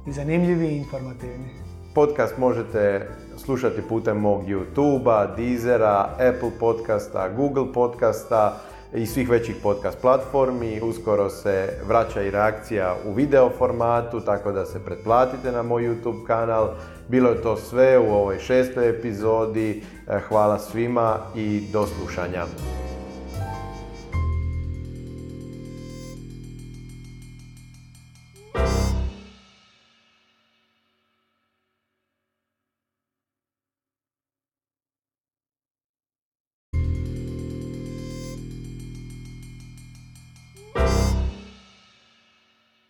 [0.08, 1.50] i zanimljivi i informativni.
[1.96, 3.08] Podcast možete
[3.42, 8.58] slušati putem mog YouTube-a, Deezera, Apple podcasta, Google podcasta
[8.94, 10.82] i svih većih podcast platformi.
[10.82, 16.26] Uskoro se vraća i reakcija u video formatu, tako da se pretplatite na moj YouTube
[16.28, 16.70] kanal.
[17.08, 19.84] Bilo je to sve u ovoj šestoj epizodi.
[20.28, 22.46] Hvala svima i do slušanja.